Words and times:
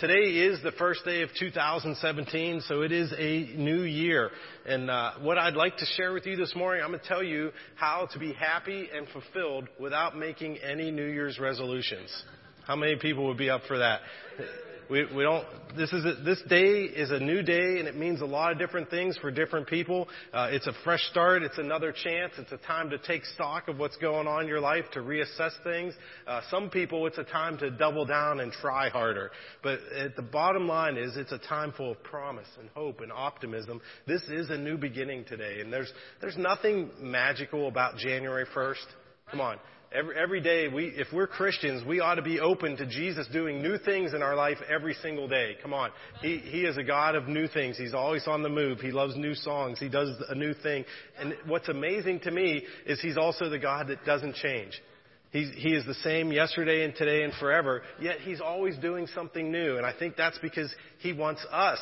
Today 0.00 0.46
is 0.46 0.62
the 0.62 0.70
first 0.70 1.04
day 1.04 1.22
of 1.22 1.30
2017, 1.36 2.60
so 2.68 2.82
it 2.82 2.92
is 2.92 3.12
a 3.18 3.52
new 3.56 3.82
year. 3.82 4.30
And 4.64 4.88
uh, 4.88 5.14
what 5.22 5.38
I'd 5.38 5.54
like 5.54 5.76
to 5.78 5.86
share 5.96 6.12
with 6.12 6.24
you 6.24 6.36
this 6.36 6.54
morning, 6.54 6.84
I'm 6.84 6.90
going 6.90 7.00
to 7.00 7.08
tell 7.08 7.24
you 7.24 7.50
how 7.74 8.06
to 8.12 8.18
be 8.20 8.32
happy 8.32 8.88
and 8.94 9.08
fulfilled 9.08 9.68
without 9.80 10.16
making 10.16 10.58
any 10.58 10.92
New 10.92 11.06
Year's 11.06 11.40
resolutions. 11.40 12.10
How 12.64 12.76
many 12.76 12.94
people 12.94 13.26
would 13.26 13.38
be 13.38 13.50
up 13.50 13.62
for 13.66 13.78
that? 13.78 14.02
We, 14.90 15.04
we 15.14 15.22
don't, 15.22 15.44
this 15.76 15.92
is, 15.92 16.04
a, 16.06 16.14
this 16.22 16.40
day 16.48 16.84
is 16.84 17.10
a 17.10 17.18
new 17.18 17.42
day 17.42 17.78
and 17.78 17.86
it 17.86 17.94
means 17.94 18.22
a 18.22 18.26
lot 18.26 18.52
of 18.52 18.58
different 18.58 18.88
things 18.88 19.18
for 19.18 19.30
different 19.30 19.66
people. 19.66 20.08
Uh, 20.32 20.48
it's 20.50 20.66
a 20.66 20.72
fresh 20.82 21.02
start. 21.10 21.42
It's 21.42 21.58
another 21.58 21.92
chance. 21.92 22.32
It's 22.38 22.52
a 22.52 22.56
time 22.56 22.88
to 22.90 22.98
take 22.98 23.26
stock 23.26 23.68
of 23.68 23.78
what's 23.78 23.96
going 23.98 24.26
on 24.26 24.42
in 24.42 24.48
your 24.48 24.60
life, 24.60 24.84
to 24.92 25.00
reassess 25.00 25.50
things. 25.62 25.92
Uh, 26.26 26.40
some 26.50 26.70
people, 26.70 27.06
it's 27.06 27.18
a 27.18 27.24
time 27.24 27.58
to 27.58 27.70
double 27.70 28.06
down 28.06 28.40
and 28.40 28.50
try 28.50 28.88
harder. 28.88 29.30
But 29.62 29.80
at 29.94 30.16
the 30.16 30.22
bottom 30.22 30.66
line 30.66 30.96
is 30.96 31.16
it's 31.16 31.32
a 31.32 31.38
time 31.38 31.72
full 31.76 31.92
of 31.92 32.02
promise 32.02 32.48
and 32.58 32.70
hope 32.70 33.02
and 33.02 33.12
optimism. 33.12 33.82
This 34.06 34.22
is 34.28 34.48
a 34.48 34.56
new 34.56 34.78
beginning 34.78 35.26
today 35.26 35.60
and 35.60 35.70
there's, 35.70 35.92
there's 36.22 36.38
nothing 36.38 36.90
magical 36.98 37.68
about 37.68 37.98
January 37.98 38.46
1st. 38.54 38.86
Come 39.30 39.42
on. 39.42 39.58
Every, 39.90 40.16
every 40.18 40.40
day, 40.42 40.68
we, 40.68 40.88
if 40.88 41.06
we're 41.14 41.26
Christians, 41.26 41.82
we 41.86 42.00
ought 42.00 42.16
to 42.16 42.22
be 42.22 42.40
open 42.40 42.76
to 42.76 42.86
Jesus 42.86 43.26
doing 43.32 43.62
new 43.62 43.78
things 43.78 44.12
in 44.12 44.22
our 44.22 44.36
life 44.36 44.58
every 44.68 44.92
single 44.92 45.26
day. 45.28 45.56
Come 45.62 45.72
on. 45.72 45.90
He, 46.20 46.36
he 46.38 46.60
is 46.64 46.76
a 46.76 46.82
God 46.82 47.14
of 47.14 47.26
new 47.26 47.48
things. 47.48 47.78
He's 47.78 47.94
always 47.94 48.26
on 48.26 48.42
the 48.42 48.50
move. 48.50 48.80
He 48.80 48.90
loves 48.90 49.16
new 49.16 49.34
songs. 49.34 49.78
He 49.78 49.88
does 49.88 50.10
a 50.28 50.34
new 50.34 50.52
thing. 50.52 50.84
And 51.18 51.34
what's 51.46 51.68
amazing 51.68 52.20
to 52.20 52.30
me 52.30 52.64
is 52.84 53.00
He's 53.00 53.16
also 53.16 53.48
the 53.48 53.58
God 53.58 53.88
that 53.88 54.04
doesn't 54.04 54.34
change. 54.34 54.78
He's, 55.30 55.50
he 55.54 55.70
is 55.70 55.86
the 55.86 55.94
same 55.94 56.32
yesterday 56.32 56.84
and 56.84 56.94
today 56.94 57.22
and 57.22 57.32
forever, 57.34 57.82
yet 57.98 58.20
He's 58.20 58.42
always 58.42 58.76
doing 58.76 59.06
something 59.14 59.50
new. 59.50 59.78
And 59.78 59.86
I 59.86 59.94
think 59.98 60.16
that's 60.16 60.38
because 60.38 60.74
He 60.98 61.14
wants 61.14 61.44
us 61.50 61.80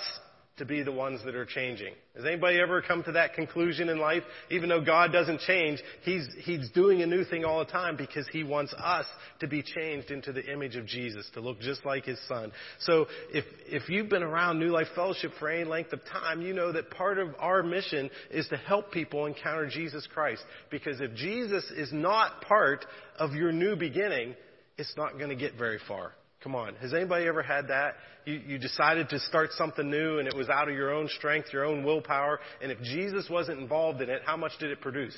to 0.56 0.64
be 0.64 0.82
the 0.82 0.92
ones 0.92 1.20
that 1.24 1.34
are 1.34 1.44
changing. 1.44 1.92
Has 2.14 2.24
anybody 2.24 2.58
ever 2.58 2.80
come 2.80 3.02
to 3.04 3.12
that 3.12 3.34
conclusion 3.34 3.90
in 3.90 3.98
life? 3.98 4.22
Even 4.50 4.70
though 4.70 4.80
God 4.80 5.12
doesn't 5.12 5.40
change, 5.40 5.82
He's, 6.02 6.26
He's 6.38 6.70
doing 6.70 7.02
a 7.02 7.06
new 7.06 7.24
thing 7.24 7.44
all 7.44 7.58
the 7.58 7.70
time 7.70 7.96
because 7.96 8.26
He 8.32 8.42
wants 8.42 8.72
us 8.72 9.04
to 9.40 9.48
be 9.48 9.62
changed 9.62 10.10
into 10.10 10.32
the 10.32 10.50
image 10.50 10.74
of 10.76 10.86
Jesus, 10.86 11.28
to 11.34 11.40
look 11.40 11.60
just 11.60 11.84
like 11.84 12.06
His 12.06 12.18
Son. 12.26 12.52
So 12.80 13.06
if, 13.30 13.44
if 13.66 13.90
you've 13.90 14.08
been 14.08 14.22
around 14.22 14.58
New 14.58 14.70
Life 14.70 14.88
Fellowship 14.94 15.32
for 15.38 15.50
any 15.50 15.64
length 15.64 15.92
of 15.92 16.00
time, 16.06 16.40
you 16.40 16.54
know 16.54 16.72
that 16.72 16.90
part 16.90 17.18
of 17.18 17.34
our 17.38 17.62
mission 17.62 18.08
is 18.30 18.48
to 18.48 18.56
help 18.56 18.90
people 18.92 19.26
encounter 19.26 19.68
Jesus 19.68 20.08
Christ. 20.12 20.42
Because 20.70 21.02
if 21.02 21.14
Jesus 21.14 21.64
is 21.76 21.92
not 21.92 22.40
part 22.40 22.86
of 23.18 23.34
your 23.34 23.52
new 23.52 23.76
beginning, 23.76 24.34
it's 24.78 24.94
not 24.96 25.18
going 25.18 25.30
to 25.30 25.36
get 25.36 25.58
very 25.58 25.80
far. 25.86 26.12
Come 26.46 26.54
on. 26.54 26.76
Has 26.76 26.94
anybody 26.94 27.26
ever 27.26 27.42
had 27.42 27.66
that? 27.66 27.94
You, 28.24 28.34
you 28.34 28.58
decided 28.58 29.08
to 29.08 29.18
start 29.18 29.50
something 29.54 29.90
new 29.90 30.20
and 30.20 30.28
it 30.28 30.36
was 30.36 30.48
out 30.48 30.68
of 30.68 30.76
your 30.76 30.94
own 30.94 31.08
strength, 31.08 31.48
your 31.52 31.64
own 31.64 31.82
willpower, 31.82 32.38
and 32.62 32.70
if 32.70 32.80
Jesus 32.82 33.28
wasn't 33.28 33.58
involved 33.58 34.00
in 34.00 34.08
it, 34.08 34.22
how 34.24 34.36
much 34.36 34.52
did 34.60 34.70
it 34.70 34.80
produce? 34.80 35.16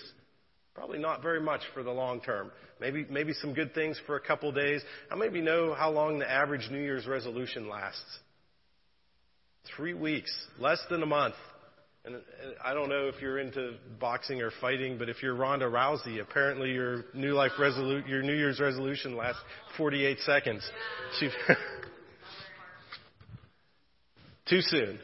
Probably 0.75 0.99
not 0.99 1.21
very 1.21 1.43
much 1.43 1.61
for 1.75 1.83
the 1.83 1.91
long 1.91 2.23
term. 2.23 2.51
Maybe, 2.81 3.05
maybe 3.11 3.34
some 3.34 3.53
good 3.53 3.75
things 3.75 4.01
for 4.06 4.17
a 4.17 4.21
couple 4.23 4.51
days. 4.53 4.81
How 5.11 5.17
many 5.17 5.43
know 5.43 5.75
how 5.75 5.91
long 5.91 6.19
the 6.19 6.31
average 6.31 6.71
New 6.71 6.81
Year's 6.81 7.06
resolution 7.06 7.69
lasts? 7.69 8.21
Three 9.77 9.93
weeks. 9.93 10.34
Less 10.59 10.81
than 10.89 11.03
a 11.03 11.06
month. 11.06 11.34
And 12.09 12.17
uh, 12.17 12.20
I 12.64 12.73
don't 12.73 12.89
know 12.89 13.09
if 13.09 13.20
you're 13.20 13.39
into 13.39 13.75
boxing 14.01 14.41
or 14.41 14.51
fighting, 14.62 14.97
but 14.97 15.11
if 15.11 15.23
you're 15.23 15.34
Ronda 15.34 15.67
Rousey, 15.67 16.23
apparently 16.23 16.73
your 16.73 17.05
new 17.12 17.34
life 17.34 17.53
resolu- 17.59 18.09
your 18.09 18.23
New 18.23 18.33
Year's 18.33 18.61
resolution 18.61 19.15
lasts 19.15 19.42
48 19.77 20.19
seconds. 20.20 20.70
She, 21.20 21.28
too 24.48 24.62
soon. 24.62 24.98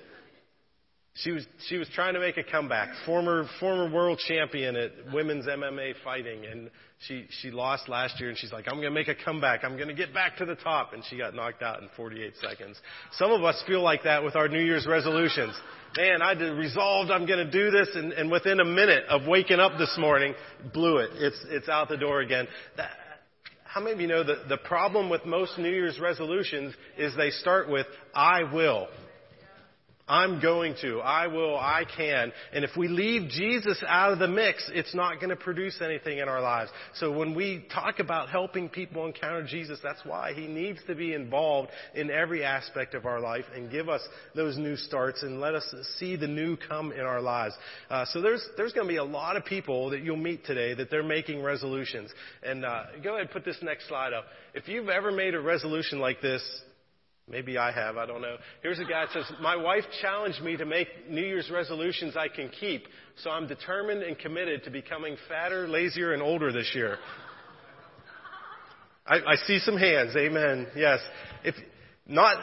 She 1.18 1.30
was 1.30 1.46
she 1.68 1.76
was 1.76 1.88
trying 1.94 2.14
to 2.14 2.20
make 2.20 2.38
a 2.38 2.42
comeback. 2.42 2.88
Former 3.06 3.46
former 3.60 3.88
world 3.88 4.18
champion 4.26 4.74
at 4.74 4.90
women's 5.12 5.46
MMA 5.46 5.94
fighting, 6.02 6.44
and 6.44 6.70
she 7.06 7.26
she 7.40 7.52
lost 7.52 7.88
last 7.88 8.18
year. 8.18 8.30
And 8.30 8.36
she's 8.36 8.52
like, 8.52 8.66
I'm 8.66 8.80
going 8.80 8.88
to 8.88 8.90
make 8.90 9.06
a 9.06 9.14
comeback. 9.14 9.62
I'm 9.62 9.76
going 9.76 9.88
to 9.88 9.94
get 9.94 10.12
back 10.12 10.38
to 10.38 10.44
the 10.44 10.56
top. 10.56 10.92
And 10.92 11.04
she 11.08 11.16
got 11.16 11.32
knocked 11.32 11.62
out 11.62 11.80
in 11.80 11.88
48 11.96 12.32
seconds. 12.40 12.76
Some 13.12 13.30
of 13.30 13.44
us 13.44 13.62
feel 13.64 13.80
like 13.80 14.02
that 14.02 14.24
with 14.24 14.34
our 14.34 14.48
New 14.48 14.62
Year's 14.64 14.88
resolutions. 14.88 15.54
Man, 15.96 16.20
I 16.20 16.32
resolved 16.32 17.12
I'm 17.12 17.26
going 17.26 17.46
to 17.46 17.50
do 17.50 17.70
this, 17.70 17.90
and, 17.94 18.12
and 18.12 18.28
within 18.28 18.58
a 18.58 18.64
minute 18.64 19.04
of 19.08 19.28
waking 19.28 19.60
up 19.60 19.78
this 19.78 19.96
morning, 19.96 20.34
blew 20.72 20.96
it. 20.98 21.10
It's 21.14 21.38
it's 21.48 21.68
out 21.68 21.88
the 21.88 21.96
door 21.96 22.22
again. 22.22 22.48
That, 22.76 22.90
how 23.62 23.80
many 23.80 23.92
of 23.92 24.00
you 24.00 24.08
know 24.08 24.24
that 24.24 24.48
the 24.48 24.56
problem 24.56 25.10
with 25.10 25.24
most 25.24 25.58
New 25.58 25.70
Year's 25.70 26.00
resolutions 26.00 26.74
is 26.98 27.14
they 27.16 27.30
start 27.30 27.70
with 27.70 27.86
I 28.12 28.42
will. 28.52 28.88
I'm 30.06 30.42
going 30.42 30.74
to. 30.82 31.00
I 31.00 31.28
will. 31.28 31.56
I 31.56 31.84
can. 31.96 32.30
And 32.52 32.62
if 32.62 32.76
we 32.76 32.88
leave 32.88 33.30
Jesus 33.30 33.82
out 33.88 34.12
of 34.12 34.18
the 34.18 34.28
mix, 34.28 34.70
it's 34.74 34.94
not 34.94 35.16
going 35.16 35.30
to 35.30 35.36
produce 35.36 35.80
anything 35.82 36.18
in 36.18 36.28
our 36.28 36.42
lives. 36.42 36.70
So 36.96 37.10
when 37.10 37.34
we 37.34 37.66
talk 37.72 38.00
about 38.00 38.28
helping 38.28 38.68
people 38.68 39.06
encounter 39.06 39.46
Jesus, 39.46 39.78
that's 39.82 40.04
why 40.04 40.34
He 40.34 40.46
needs 40.46 40.78
to 40.88 40.94
be 40.94 41.14
involved 41.14 41.70
in 41.94 42.10
every 42.10 42.44
aspect 42.44 42.92
of 42.92 43.06
our 43.06 43.18
life 43.18 43.46
and 43.54 43.70
give 43.70 43.88
us 43.88 44.02
those 44.34 44.58
new 44.58 44.76
starts 44.76 45.22
and 45.22 45.40
let 45.40 45.54
us 45.54 45.74
see 45.98 46.16
the 46.16 46.28
new 46.28 46.58
come 46.58 46.92
in 46.92 47.00
our 47.00 47.22
lives. 47.22 47.54
Uh, 47.88 48.04
so 48.12 48.20
there's, 48.20 48.46
there's 48.58 48.74
going 48.74 48.86
to 48.86 48.92
be 48.92 48.98
a 48.98 49.04
lot 49.04 49.38
of 49.38 49.44
people 49.46 49.88
that 49.88 50.02
you'll 50.02 50.16
meet 50.16 50.44
today 50.44 50.74
that 50.74 50.90
they're 50.90 51.02
making 51.02 51.42
resolutions. 51.42 52.10
And 52.42 52.66
uh, 52.66 52.82
go 53.02 53.10
ahead 53.10 53.22
and 53.22 53.30
put 53.30 53.46
this 53.46 53.56
next 53.62 53.88
slide 53.88 54.12
up. 54.12 54.26
If 54.52 54.68
you've 54.68 54.90
ever 54.90 55.10
made 55.10 55.34
a 55.34 55.40
resolution 55.40 55.98
like 55.98 56.20
this, 56.20 56.42
Maybe 57.28 57.56
I 57.56 57.72
have, 57.72 57.96
I 57.96 58.04
don't 58.04 58.20
know. 58.20 58.36
Here's 58.62 58.78
a 58.78 58.84
guy 58.84 59.06
that 59.06 59.12
says, 59.12 59.24
My 59.40 59.56
wife 59.56 59.84
challenged 60.02 60.42
me 60.42 60.58
to 60.58 60.66
make 60.66 60.88
New 61.08 61.22
Year's 61.22 61.50
resolutions 61.50 62.16
I 62.16 62.28
can 62.28 62.50
keep, 62.50 62.86
so 63.22 63.30
I'm 63.30 63.46
determined 63.46 64.02
and 64.02 64.18
committed 64.18 64.64
to 64.64 64.70
becoming 64.70 65.16
fatter, 65.26 65.66
lazier, 65.66 66.12
and 66.12 66.22
older 66.22 66.52
this 66.52 66.70
year. 66.74 66.98
I, 69.06 69.16
I 69.16 69.36
see 69.46 69.58
some 69.58 69.76
hands, 69.76 70.14
amen. 70.16 70.66
Yes. 70.76 71.00
If 71.44 71.54
not, 72.06 72.36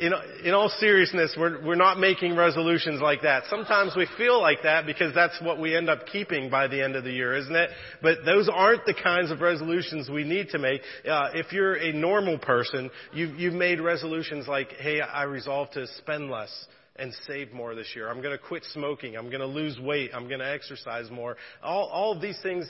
in, 0.00 0.12
in 0.44 0.54
all 0.54 0.68
seriousness, 0.78 1.34
we're, 1.36 1.64
we're 1.64 1.74
not 1.74 1.98
making 1.98 2.36
resolutions 2.36 3.00
like 3.00 3.22
that. 3.22 3.44
Sometimes 3.50 3.94
we 3.96 4.06
feel 4.16 4.40
like 4.40 4.62
that 4.62 4.86
because 4.86 5.14
that's 5.14 5.40
what 5.42 5.58
we 5.58 5.76
end 5.76 5.90
up 5.90 6.06
keeping 6.06 6.50
by 6.50 6.68
the 6.68 6.82
end 6.82 6.94
of 6.94 7.04
the 7.04 7.10
year, 7.10 7.34
isn't 7.36 7.54
it? 7.54 7.70
But 8.00 8.18
those 8.24 8.48
aren't 8.48 8.84
the 8.84 8.94
kinds 8.94 9.30
of 9.30 9.40
resolutions 9.40 10.08
we 10.08 10.24
need 10.24 10.50
to 10.50 10.58
make. 10.58 10.82
Uh, 11.08 11.30
if 11.34 11.52
you're 11.52 11.74
a 11.74 11.92
normal 11.92 12.38
person, 12.38 12.90
you've, 13.12 13.38
you've 13.38 13.54
made 13.54 13.80
resolutions 13.80 14.46
like, 14.46 14.70
hey, 14.78 15.00
I 15.00 15.24
resolve 15.24 15.70
to 15.72 15.86
spend 15.98 16.30
less 16.30 16.66
and 16.98 17.12
save 17.26 17.52
more 17.52 17.74
this 17.74 17.92
year. 17.94 18.08
I'm 18.08 18.20
going 18.20 18.36
to 18.36 18.42
quit 18.42 18.64
smoking. 18.72 19.16
I'm 19.16 19.28
going 19.28 19.40
to 19.40 19.46
lose 19.46 19.78
weight. 19.78 20.10
I'm 20.14 20.26
going 20.26 20.40
to 20.40 20.50
exercise 20.50 21.10
more. 21.10 21.36
All, 21.62 21.86
all 21.86 22.12
of 22.12 22.20
these 22.20 22.38
things 22.42 22.68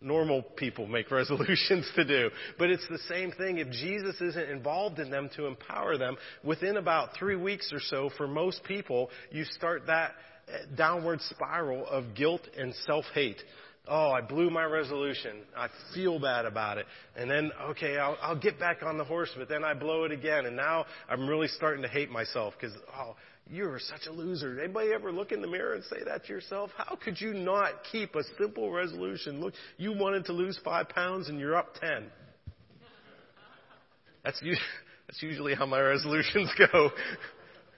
normal 0.00 0.42
people 0.42 0.86
make 0.86 1.10
resolutions 1.10 1.90
to 1.94 2.04
do. 2.04 2.30
But 2.58 2.70
it's 2.70 2.86
the 2.88 2.98
same 3.08 3.32
thing. 3.32 3.58
If 3.58 3.70
Jesus 3.70 4.20
isn't 4.20 4.50
involved 4.50 4.98
in 4.98 5.10
them 5.10 5.30
to 5.36 5.46
empower 5.46 5.98
them, 5.98 6.16
within 6.44 6.76
about 6.76 7.10
three 7.18 7.36
weeks 7.36 7.72
or 7.72 7.80
so, 7.80 8.10
for 8.16 8.26
most 8.26 8.62
people, 8.64 9.10
you 9.30 9.44
start 9.44 9.86
that 9.86 10.12
eh, 10.48 10.58
downward 10.76 11.20
spiral 11.22 11.86
of 11.86 12.14
guilt 12.14 12.42
and 12.56 12.74
self-hate. 12.86 13.42
Oh, 13.88 14.10
I 14.10 14.20
blew 14.20 14.50
my 14.50 14.64
resolution. 14.64 15.42
I 15.56 15.68
feel 15.94 16.18
bad 16.18 16.44
about 16.44 16.78
it. 16.78 16.86
And 17.16 17.30
then, 17.30 17.52
okay, 17.70 17.98
I'll, 17.98 18.18
I'll 18.20 18.38
get 18.38 18.58
back 18.58 18.82
on 18.82 18.98
the 18.98 19.04
horse, 19.04 19.30
but 19.38 19.48
then 19.48 19.62
I 19.62 19.74
blow 19.74 20.02
it 20.04 20.10
again. 20.10 20.46
And 20.46 20.56
now 20.56 20.86
I'm 21.08 21.28
really 21.28 21.46
starting 21.46 21.82
to 21.82 21.88
hate 21.88 22.10
myself 22.10 22.54
because, 22.58 22.76
oh, 22.98 23.14
you're 23.48 23.78
such 23.78 24.06
a 24.08 24.12
loser. 24.12 24.58
Anybody 24.60 24.92
ever 24.92 25.12
look 25.12 25.30
in 25.30 25.40
the 25.40 25.46
mirror 25.46 25.74
and 25.74 25.84
say 25.84 25.98
that 26.04 26.24
to 26.26 26.32
yourself? 26.32 26.70
How 26.76 26.96
could 26.96 27.20
you 27.20 27.32
not 27.32 27.84
keep 27.92 28.14
a 28.14 28.22
simple 28.38 28.72
resolution? 28.72 29.40
Look, 29.40 29.54
you 29.76 29.92
wanted 29.92 30.24
to 30.26 30.32
lose 30.32 30.58
five 30.64 30.88
pounds 30.88 31.28
and 31.28 31.38
you're 31.38 31.56
up 31.56 31.74
ten. 31.80 32.06
That's, 34.24 34.40
that's 35.06 35.22
usually 35.22 35.54
how 35.54 35.66
my 35.66 35.80
resolutions 35.80 36.50
go. 36.72 36.90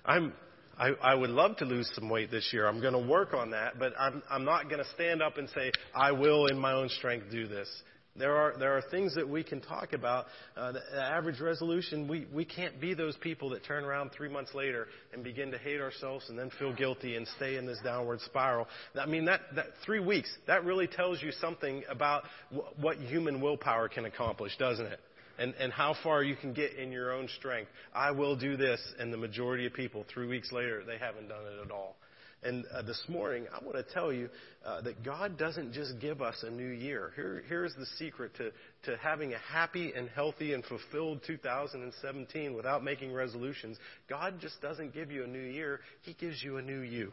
I'm, 0.04 0.32
I, 0.78 0.90
I 1.02 1.14
would 1.14 1.30
love 1.30 1.58
to 1.58 1.66
lose 1.66 1.90
some 1.94 2.08
weight 2.08 2.30
this 2.30 2.48
year. 2.52 2.66
I'm 2.66 2.80
going 2.80 2.94
to 2.94 3.06
work 3.06 3.34
on 3.34 3.50
that, 3.50 3.78
but 3.78 3.92
I'm, 3.98 4.22
I'm 4.30 4.44
not 4.44 4.70
going 4.70 4.78
to 4.78 4.90
stand 4.94 5.22
up 5.22 5.36
and 5.36 5.48
say, 5.50 5.70
I 5.94 6.12
will 6.12 6.46
in 6.46 6.58
my 6.58 6.72
own 6.72 6.88
strength 6.88 7.26
do 7.30 7.46
this. 7.46 7.68
There 8.16 8.36
are, 8.36 8.58
there 8.58 8.76
are 8.76 8.82
things 8.90 9.14
that 9.14 9.28
we 9.28 9.44
can 9.44 9.60
talk 9.60 9.92
about. 9.92 10.26
Uh, 10.56 10.72
the, 10.72 10.80
average 11.00 11.40
resolution, 11.40 12.08
we, 12.08 12.26
we 12.32 12.44
can't 12.44 12.80
be 12.80 12.94
those 12.94 13.16
people 13.18 13.50
that 13.50 13.64
turn 13.64 13.84
around 13.84 14.10
three 14.10 14.28
months 14.28 14.54
later 14.54 14.88
and 15.12 15.22
begin 15.22 15.52
to 15.52 15.58
hate 15.58 15.80
ourselves 15.80 16.28
and 16.28 16.38
then 16.38 16.50
feel 16.58 16.74
guilty 16.74 17.16
and 17.16 17.28
stay 17.36 17.56
in 17.56 17.66
this 17.66 17.78
downward 17.84 18.20
spiral. 18.22 18.66
I 19.00 19.06
mean, 19.06 19.26
that, 19.26 19.42
that 19.54 19.66
three 19.84 20.00
weeks, 20.00 20.30
that 20.46 20.64
really 20.64 20.88
tells 20.88 21.22
you 21.22 21.30
something 21.32 21.84
about 21.88 22.24
w- 22.50 22.68
what 22.80 22.96
human 22.96 23.40
willpower 23.40 23.88
can 23.88 24.04
accomplish, 24.04 24.56
doesn't 24.58 24.86
it? 24.86 25.00
And, 25.38 25.54
and 25.54 25.72
how 25.72 25.94
far 26.02 26.24
you 26.24 26.34
can 26.34 26.52
get 26.52 26.74
in 26.74 26.90
your 26.90 27.12
own 27.12 27.28
strength. 27.38 27.70
I 27.94 28.10
will 28.10 28.34
do 28.34 28.56
this, 28.56 28.80
and 28.98 29.12
the 29.12 29.16
majority 29.16 29.66
of 29.66 29.72
people, 29.72 30.04
three 30.12 30.26
weeks 30.26 30.50
later, 30.50 30.82
they 30.84 30.98
haven't 30.98 31.28
done 31.28 31.44
it 31.46 31.64
at 31.64 31.70
all. 31.70 31.94
And 32.42 32.64
uh, 32.72 32.82
this 32.82 33.02
morning, 33.08 33.46
I 33.52 33.64
want 33.64 33.76
to 33.76 33.94
tell 33.94 34.12
you 34.12 34.28
uh, 34.64 34.80
that 34.82 35.04
God 35.04 35.36
doesn't 35.36 35.72
just 35.72 35.98
give 35.98 36.22
us 36.22 36.36
a 36.42 36.50
new 36.50 36.68
year. 36.68 37.12
Here, 37.16 37.42
here's 37.48 37.74
the 37.74 37.86
secret 37.98 38.32
to, 38.36 38.52
to 38.84 38.96
having 38.98 39.34
a 39.34 39.38
happy 39.38 39.92
and 39.96 40.08
healthy 40.08 40.52
and 40.52 40.64
fulfilled 40.64 41.20
2017 41.26 42.54
without 42.54 42.84
making 42.84 43.12
resolutions. 43.12 43.76
God 44.08 44.34
just 44.40 44.60
doesn't 44.62 44.94
give 44.94 45.10
you 45.10 45.24
a 45.24 45.26
new 45.26 45.38
year, 45.38 45.80
He 46.02 46.14
gives 46.14 46.40
you 46.42 46.58
a 46.58 46.62
new 46.62 46.80
you. 46.80 47.12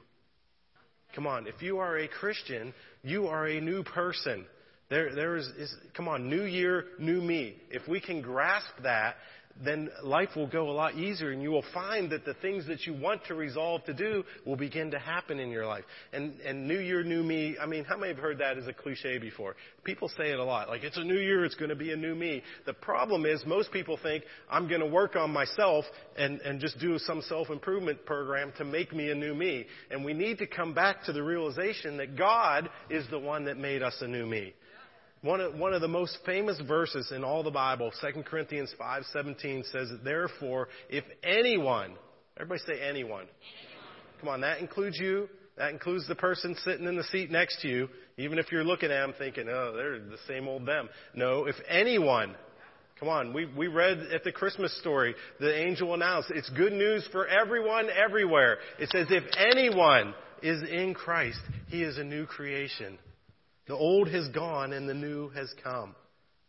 Come 1.16 1.26
on, 1.26 1.48
if 1.48 1.62
you 1.62 1.80
are 1.80 1.98
a 1.98 2.08
Christian, 2.08 2.74
you 3.02 3.28
are 3.28 3.48
a 3.48 3.62
new 3.62 3.84
person. 3.84 4.46
There, 4.90 5.16
there 5.16 5.36
is, 5.36 5.48
is, 5.58 5.76
come 5.96 6.08
on, 6.08 6.30
new 6.30 6.44
year, 6.44 6.86
new 7.00 7.22
me. 7.22 7.58
If 7.72 7.88
we 7.88 8.00
can 8.00 8.22
grasp 8.22 8.70
that, 8.84 9.16
then 9.64 9.90
life 10.04 10.30
will 10.36 10.48
go 10.48 10.70
a 10.70 10.72
lot 10.72 10.96
easier 10.96 11.32
and 11.32 11.42
you 11.42 11.50
will 11.50 11.64
find 11.74 12.12
that 12.12 12.26
the 12.26 12.34
things 12.36 12.68
that 12.68 12.86
you 12.86 12.94
want 12.94 13.24
to 13.26 13.36
resolve 13.36 13.84
to 13.86 13.94
do 13.94 14.24
will 14.46 14.58
begin 14.58 14.92
to 14.92 15.00
happen 15.00 15.40
in 15.40 15.50
your 15.50 15.66
life. 15.66 15.86
And, 16.12 16.40
and 16.42 16.68
new 16.68 16.80
year, 16.80 17.04
new 17.04 17.24
me, 17.24 17.56
I 17.60 17.66
mean, 17.66 17.86
how 17.86 17.98
many 17.98 18.14
have 18.14 18.22
heard 18.22 18.40
that 18.40 18.58
as 18.58 18.68
a 18.68 18.74
cliche 18.74 19.18
before? 19.18 19.56
People 19.86 20.10
say 20.10 20.32
it 20.32 20.40
a 20.40 20.44
lot, 20.44 20.68
like 20.68 20.84
it's 20.84 20.98
a 20.98 21.04
new 21.04 21.18
year, 21.18 21.46
it's 21.46 21.56
going 21.56 21.70
to 21.70 21.76
be 21.76 21.94
a 21.94 21.96
new 21.96 22.16
me. 22.16 22.44
The 22.66 22.74
problem 22.74 23.26
is 23.26 23.44
most 23.46 23.72
people 23.72 23.98
think 24.04 24.26
I'm 24.50 24.68
going 24.68 24.82
to 24.82 24.88
work 24.88 25.16
on 25.16 25.32
myself 25.32 25.86
and, 26.18 26.42
and 26.42 26.60
just 26.60 26.78
do 26.80 27.00
some 27.00 27.22
self-improvement 27.22 28.06
program 28.06 28.52
to 28.58 28.66
make 28.66 28.94
me 28.94 29.10
a 29.10 29.16
new 29.16 29.34
me. 29.34 29.68
And 29.90 30.04
we 30.04 30.14
need 30.14 30.38
to 30.40 30.48
come 30.48 30.74
back 30.74 31.06
to 31.06 31.14
the 31.14 31.24
realization 31.24 31.98
that 31.98 32.18
God 32.18 32.70
is 32.90 33.06
the 33.10 33.20
one 33.20 33.46
that 33.46 33.58
made 33.58 33.82
us 33.82 33.96
a 34.02 34.08
new 34.08 34.26
me. 34.26 34.54
One 35.26 35.42
of, 35.42 35.56
one 35.56 35.74
of 35.74 35.82
the 35.82 35.88
most 35.88 36.20
famous 36.24 36.62
verses 36.68 37.12
in 37.12 37.24
all 37.24 37.42
the 37.42 37.50
Bible, 37.50 37.92
2 38.00 38.22
Corinthians 38.26 38.72
5:17 38.80 39.66
says, 39.72 39.90
"Therefore, 40.04 40.70
if 40.88 41.04
anyone, 41.24 41.96
everybody 42.38 42.60
say 42.60 42.80
anyone. 42.80 43.22
anyone. 43.22 43.30
Come 44.20 44.30
on, 44.30 44.42
that 44.42 44.60
includes 44.60 45.00
you. 45.00 45.28
That 45.58 45.72
includes 45.72 46.08
the 46.08 46.14
person 46.14 46.54
sitting 46.64 46.86
in 46.86 46.96
the 46.96 47.04
seat 47.06 47.32
next 47.32 47.62
to 47.62 47.68
you, 47.68 47.90
even 48.18 48.38
if 48.38 48.52
you're 48.52 48.64
looking 48.64 48.92
at 48.92 49.00
them 49.02 49.14
thinking, 49.18 49.50
"Oh, 49.50 49.74
they're 49.76 49.98
the 49.98 50.20
same 50.28 50.48
old 50.48 50.68
them." 50.68 50.90
No, 51.16 51.48
if 51.48 51.56
anyone 51.68 52.36
Come 53.00 53.10
on, 53.10 53.34
we, 53.34 53.46
we 53.46 53.68
read 53.68 53.98
at 54.14 54.24
the 54.24 54.32
Christmas 54.32 54.74
story, 54.80 55.16
the 55.42 55.54
angel 55.54 55.94
announced, 55.94 56.32
it's 56.34 56.50
good 56.52 56.72
news 56.72 57.06
for 57.12 57.28
everyone 57.28 57.90
everywhere. 57.90 58.60
It 58.80 58.90
says, 58.90 59.08
if 59.10 59.26
anyone 59.38 60.14
is 60.42 60.64
in 60.64 60.94
Christ, 60.94 61.42
he 61.68 61.84
is 61.84 61.98
a 61.98 62.06
new 62.06 62.26
creation. 62.26 62.98
The 63.68 63.76
old 63.76 64.10
has 64.10 64.28
gone 64.30 64.74
and 64.74 64.88
the 64.88 64.94
new 64.94 65.30
has 65.30 65.54
come. 65.64 65.96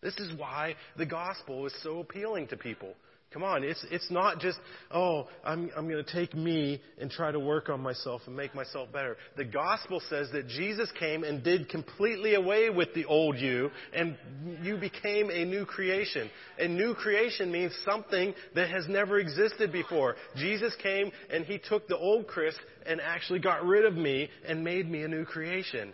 This 0.02 0.16
is 0.18 0.38
why 0.38 0.74
the 0.96 1.06
gospel 1.06 1.66
is 1.66 1.74
so 1.82 2.00
appealing 2.00 2.48
to 2.48 2.56
people. 2.56 2.94
Come 3.32 3.42
on, 3.42 3.64
it's, 3.64 3.84
it's 3.90 4.10
not 4.10 4.38
just, 4.38 4.56
oh, 4.90 5.26
I'm, 5.44 5.68
I'm 5.76 5.88
going 5.88 6.02
to 6.02 6.12
take 6.12 6.32
me 6.32 6.80
and 6.98 7.10
try 7.10 7.32
to 7.32 7.40
work 7.40 7.68
on 7.68 7.80
myself 7.80 8.22
and 8.26 8.36
make 8.36 8.54
myself 8.54 8.90
better. 8.92 9.16
The 9.36 9.44
gospel 9.44 10.00
says 10.08 10.28
that 10.32 10.46
Jesus 10.46 10.90
came 10.98 11.24
and 11.24 11.42
did 11.42 11.68
completely 11.68 12.34
away 12.34 12.70
with 12.70 12.94
the 12.94 13.04
old 13.04 13.36
you, 13.36 13.70
and 13.92 14.16
you 14.62 14.76
became 14.76 15.30
a 15.30 15.44
new 15.44 15.66
creation. 15.66 16.30
And 16.58 16.76
new 16.76 16.94
creation 16.94 17.50
means 17.50 17.76
something 17.84 18.32
that 18.54 18.70
has 18.70 18.86
never 18.88 19.18
existed 19.18 19.72
before. 19.72 20.14
Jesus 20.36 20.74
came 20.80 21.10
and 21.28 21.44
he 21.44 21.58
took 21.58 21.88
the 21.88 21.98
old 21.98 22.28
Chris 22.28 22.54
and 22.86 23.00
actually 23.00 23.40
got 23.40 23.66
rid 23.66 23.84
of 23.84 23.94
me 23.94 24.30
and 24.46 24.62
made 24.62 24.88
me 24.88 25.02
a 25.02 25.08
new 25.08 25.24
creation. 25.24 25.92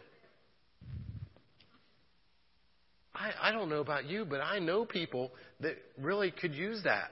I, 3.23 3.51
I 3.51 3.53
don't 3.53 3.69
know 3.69 3.81
about 3.81 4.07
you, 4.07 4.25
but 4.25 4.41
I 4.41 4.59
know 4.59 4.85
people 4.85 5.31
that 5.61 5.77
really 5.99 6.33
could 6.33 6.55
use 6.55 6.83
that. 6.85 7.11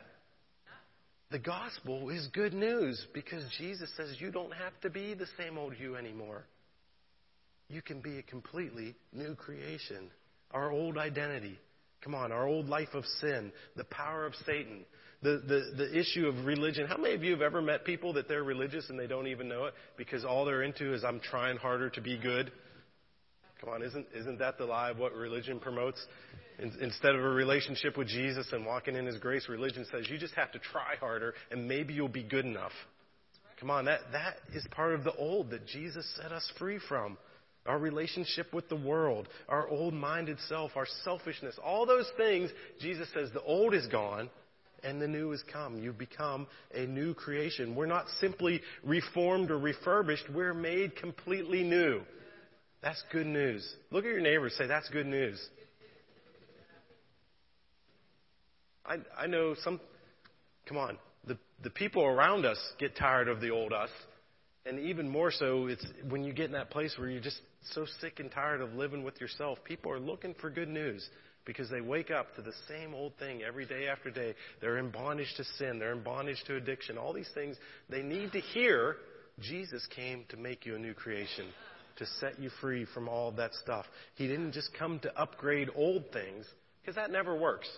The 1.31 1.39
gospel 1.39 2.11
is 2.11 2.27
good 2.33 2.53
news 2.53 3.07
because 3.15 3.45
Jesus 3.59 3.89
says 3.97 4.17
you 4.19 4.33
don't 4.33 4.53
have 4.53 4.73
to 4.83 4.91
be 4.91 5.15
the 5.15 5.27
same 5.39 5.57
old 5.57 5.75
you 5.79 5.95
anymore. 5.95 6.45
You 7.69 7.81
can 7.81 8.01
be 8.01 8.19
a 8.19 8.23
completely 8.23 8.97
new 9.13 9.37
creation. 9.37 10.11
Our 10.51 10.73
old 10.73 10.99
identity. 10.99 11.57
Come 12.03 12.17
on, 12.17 12.33
our 12.33 12.49
old 12.49 12.69
life 12.69 12.89
of 12.95 13.05
sin, 13.21 13.53
the 13.77 13.85
power 13.85 14.27
of 14.27 14.35
Satan, 14.45 14.85
the, 15.23 15.43
the, 15.47 15.85
the 15.85 16.01
issue 16.01 16.27
of 16.27 16.45
religion. 16.45 16.89
How 16.89 16.97
many 16.97 17.15
of 17.15 17.23
you 17.23 17.31
have 17.31 17.43
ever 17.43 17.63
met 17.63 17.85
people 17.85 18.15
that 18.15 18.27
they're 18.27 18.43
religious 18.43 18.89
and 18.89 18.99
they 18.99 19.07
don't 19.07 19.29
even 19.29 19.49
know 19.49 19.67
it 19.67 19.75
because 19.97 20.25
all 20.25 20.45
they're 20.45 20.63
into 20.63 20.93
is 20.93 21.05
I'm 21.05 21.21
trying 21.21 21.59
harder 21.59 21.91
to 21.91 22.01
be 22.01 22.19
good? 22.19 22.51
Come 23.61 23.69
on, 23.69 23.83
isn't, 23.83 24.07
isn't 24.15 24.39
that 24.39 24.57
the 24.57 24.65
lie 24.65 24.91
of 24.91 24.99
what 24.99 25.13
religion 25.13 25.61
promotes? 25.61 26.05
In, 26.59 26.73
instead 26.81 27.15
of 27.15 27.23
a 27.23 27.29
relationship 27.29 27.97
with 27.97 28.09
Jesus 28.09 28.47
and 28.53 28.65
walking 28.65 28.97
in 28.97 29.05
His 29.05 29.19
grace, 29.19 29.49
religion 29.49 29.85
says 29.91 30.09
you 30.09 30.19
just 30.19 30.35
have 30.35 30.51
to 30.53 30.59
try 30.59 30.97
harder 30.99 31.35
and 31.51 31.69
maybe 31.69 31.93
you'll 31.93 32.09
be 32.09 32.23
good 32.23 32.47
enough. 32.47 32.73
Come 33.59 33.71
on, 33.71 33.85
that, 33.85 34.01
that 34.13 34.37
is 34.55 34.67
part 34.71 34.95
of 34.95 35.05
the 35.05 35.15
old 35.17 35.51
that 35.51 35.67
Jesus 35.67 36.07
set 36.21 36.33
us 36.33 36.51
free 36.59 36.79
from. 36.89 37.19
Our 37.67 37.79
relationship 37.79 38.55
with 38.55 38.71
the 38.71 38.77
world, 38.77 39.29
our 39.47 39.69
old 39.69 39.93
minded 39.93 40.39
self, 40.49 40.73
our 40.77 40.87
selfishness, 41.05 41.57
all 41.63 41.85
those 41.85 42.11
things, 42.17 42.51
Jesus 42.81 43.07
says 43.13 43.29
the 43.35 43.43
old 43.43 43.75
is 43.75 43.87
gone 43.89 44.31
and 44.83 45.01
the 45.01 45.07
new 45.07 45.31
has 45.33 45.43
come. 45.53 45.77
You've 45.77 45.99
become 45.99 46.47
a 46.75 46.87
new 46.87 47.13
creation. 47.13 47.75
We're 47.75 47.85
not 47.85 48.07
simply 48.19 48.63
reformed 48.83 49.51
or 49.51 49.59
refurbished, 49.59 50.25
we're 50.35 50.55
made 50.55 50.97
completely 50.97 51.63
new. 51.63 52.01
That's 52.83 53.03
good 53.13 53.27
news. 53.27 53.69
Look 53.91 54.05
at 54.05 54.11
your 54.11 54.21
neighbor 54.21 54.45
and 54.45 54.53
say, 54.55 54.67
That's 54.67 54.89
good 54.89 55.07
news. 55.07 55.39
I, 58.87 58.97
I 59.17 59.27
know 59.27 59.55
some, 59.63 59.81
come 60.67 60.79
on, 60.79 60.99
the, 61.27 61.39
the 61.63 61.71
people 61.71 62.05
around 62.05 62.45
us 62.45 62.59
get 62.79 62.97
tired 62.97 63.29
of 63.29 63.41
the 63.41 63.51
old 63.51 63.73
us. 63.73 63.91
And 64.67 64.81
even 64.81 65.09
more 65.09 65.31
so, 65.31 65.67
it's 65.67 65.85
when 66.09 66.25
you 66.25 66.33
get 66.33 66.47
in 66.47 66.53
that 66.53 66.71
place 66.71 66.95
where 66.99 67.09
you're 67.09 67.21
just 67.21 67.41
so 67.73 67.87
sick 68.01 68.19
and 68.19 68.31
tired 68.31 68.61
of 68.61 68.75
living 68.75 69.05
with 69.05 69.21
yourself. 69.21 69.59
People 69.65 69.93
are 69.93 70.01
looking 70.01 70.35
for 70.41 70.51
good 70.51 70.69
news 70.69 71.09
because 71.45 71.71
they 71.71 71.81
wake 71.81 72.11
up 72.11 72.35
to 72.37 72.43
the 72.43 72.53
same 72.69 72.95
old 72.95 73.13
thing 73.19 73.43
every 73.43 73.65
day 73.65 73.87
after 73.87 74.11
day. 74.11 74.35
They're 74.61 74.79
in 74.79 74.91
bondage 74.91 75.33
to 75.37 75.45
sin. 75.59 75.79
They're 75.79 75.93
in 75.93 76.03
bondage 76.03 76.43
to 76.47 76.57
addiction. 76.57 76.99
All 76.99 77.13
these 77.13 77.31
things 77.33 77.57
they 77.89 78.03
need 78.03 78.33
to 78.33 78.41
hear. 78.41 78.97
Jesus 79.41 79.87
came 79.95 80.25
to 80.31 80.37
make 80.37 80.67
you 80.67 80.75
a 80.75 80.79
new 80.79 80.93
creation 80.93 81.47
to 82.01 82.07
set 82.19 82.41
you 82.41 82.51
free 82.61 82.87
from 82.93 83.09
all 83.09 83.31
that 83.33 83.55
stuff. 83.55 83.87
He 84.17 84.27
didn't 84.27 84.53
just 84.53 84.71
come 84.77 84.99
to 85.01 85.21
upgrade 85.21 85.69
old 85.77 86.05
things, 86.13 86.45
because 86.81 86.97
that 86.97 87.11
never 87.11 87.37
works. 87.37 87.69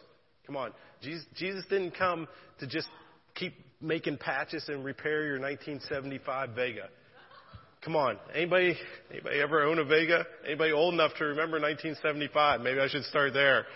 Come 0.47 0.57
on. 0.57 0.73
Jesus, 1.03 1.27
Jesus 1.37 1.65
didn't 1.69 1.93
come 1.97 2.27
to 2.61 2.67
just 2.67 2.89
keep 3.35 3.55
making 3.81 4.17
patches 4.17 4.65
and 4.69 4.85
repair 4.85 5.27
your 5.27 5.41
1975 5.41 6.51
Vega. 6.51 6.89
Come 7.85 7.97
on. 7.97 8.17
Anybody, 8.35 8.77
anybody 9.11 9.41
ever 9.41 9.65
own 9.65 9.79
a 9.79 9.85
Vega? 9.85 10.25
Anybody 10.47 10.73
old 10.73 10.95
enough 10.95 11.13
to 11.19 11.25
remember 11.25 11.59
1975? 11.61 12.61
Maybe 12.61 12.79
I 12.79 12.89
should 12.89 13.05
start 13.05 13.33
there. 13.33 13.67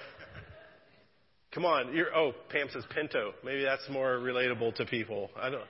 Come 1.53 1.65
on. 1.65 1.93
You're, 1.93 2.15
oh, 2.15 2.33
Pam 2.51 2.69
says 2.73 2.85
Pinto. 2.95 3.33
Maybe 3.45 3.65
that's 3.65 3.89
more 3.91 4.19
relatable 4.19 4.77
to 4.77 4.87
people. 4.87 5.31
I 5.37 5.51
don't, 5.51 5.65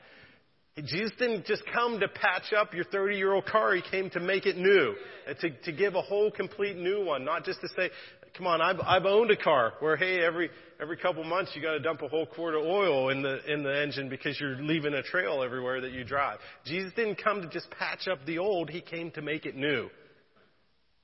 Jesus 0.85 1.13
didn't 1.19 1.47
just 1.47 1.63
come 1.73 2.01
to 2.01 2.09
patch 2.09 2.53
up 2.57 2.75
your 2.75 2.85
30 2.85 3.17
year 3.17 3.33
old 3.33 3.47
car, 3.47 3.75
He 3.75 3.83
came 3.83 4.11
to 4.11 4.21
make 4.21 4.45
it 4.45 4.59
new, 4.59 4.95
uh, 5.29 5.33
to, 5.35 5.51
to 5.65 5.73
give 5.73 5.95
a 5.95 6.03
whole 6.03 6.31
complete 6.31 6.77
new 6.77 7.05
one, 7.05 7.25
not 7.25 7.45
just 7.45 7.61
to 7.63 7.69
say, 7.77 7.91
come 8.37 8.47
on, 8.47 8.61
I've, 8.61 8.81
I've 8.85 9.07
owned 9.07 9.31
a 9.31 9.37
car 9.37 9.73
where, 9.81 9.97
hey, 9.97 10.23
every, 10.23 10.51
every 10.81 10.99
couple 10.99 11.25
months 11.25 11.53
you 11.55 11.63
gotta 11.63 11.81
dump 11.81 12.03
a 12.03 12.09
whole 12.09 12.27
quart 12.27 12.55
of 12.55 12.63
oil 12.65 13.09
in 13.09 13.23
the, 13.23 13.41
in 13.51 13.63
the 13.63 13.83
engine 13.83 14.11
because 14.11 14.39
you're 14.39 14.57
leaving 14.57 14.93
a 14.93 15.03
trail 15.03 15.43
everywhere 15.43 15.81
that 15.81 15.93
you 15.93 16.05
drive. 16.05 16.39
Jesus 16.67 16.93
didn't 16.95 17.23
come 17.23 17.41
to 17.41 17.49
just 17.49 17.71
patch 17.71 18.07
up 18.07 18.19
the 18.27 18.39
old, 18.39 18.69
He 18.69 18.83
came 18.83 19.11
to 19.13 19.23
make 19.23 19.47
it 19.47 19.57
new. 19.57 19.89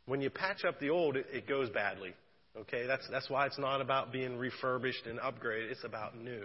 When 0.05 0.21
you 0.21 0.29
patch 0.29 0.65
up 0.67 0.81
the 0.81 0.91
old, 0.91 1.17
it, 1.17 1.27
it 1.33 1.49
goes 1.49 1.71
badly. 1.71 2.13
Okay? 2.59 2.87
That's, 2.87 3.09
that's 3.11 3.31
why 3.31 3.47
it's 3.47 3.59
not 3.59 3.81
about 3.81 4.13
being 4.13 4.37
refurbished 4.37 5.07
and 5.07 5.19
upgraded. 5.19 5.71
It's 5.71 5.85
about 5.85 6.19
new. 6.19 6.45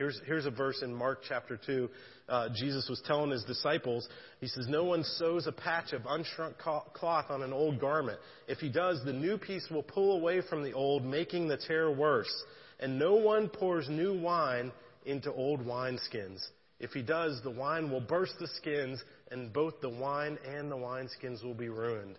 Here's, 0.00 0.18
here's 0.24 0.46
a 0.46 0.50
verse 0.50 0.80
in 0.80 0.94
Mark 0.94 1.20
chapter 1.28 1.60
2. 1.66 1.90
Uh, 2.26 2.48
Jesus 2.54 2.88
was 2.88 3.02
telling 3.06 3.32
his 3.32 3.44
disciples, 3.44 4.08
he 4.40 4.46
says, 4.46 4.66
No 4.66 4.82
one 4.82 5.04
sews 5.04 5.46
a 5.46 5.52
patch 5.52 5.92
of 5.92 6.00
unshrunk 6.04 6.54
cloth 6.56 7.26
on 7.28 7.42
an 7.42 7.52
old 7.52 7.78
garment. 7.78 8.18
If 8.48 8.60
he 8.60 8.70
does, 8.70 9.04
the 9.04 9.12
new 9.12 9.36
piece 9.36 9.68
will 9.70 9.82
pull 9.82 10.16
away 10.16 10.40
from 10.40 10.64
the 10.64 10.72
old, 10.72 11.04
making 11.04 11.48
the 11.48 11.58
tear 11.58 11.90
worse. 11.90 12.32
And 12.78 12.98
no 12.98 13.16
one 13.16 13.50
pours 13.50 13.90
new 13.90 14.18
wine 14.18 14.72
into 15.04 15.30
old 15.34 15.60
wineskins. 15.60 16.42
If 16.78 16.92
he 16.92 17.02
does, 17.02 17.38
the 17.44 17.50
wine 17.50 17.90
will 17.90 18.00
burst 18.00 18.36
the 18.40 18.48
skins, 18.56 19.02
and 19.30 19.52
both 19.52 19.82
the 19.82 19.90
wine 19.90 20.38
and 20.48 20.70
the 20.70 20.76
wineskins 20.76 21.44
will 21.44 21.52
be 21.52 21.68
ruined. 21.68 22.18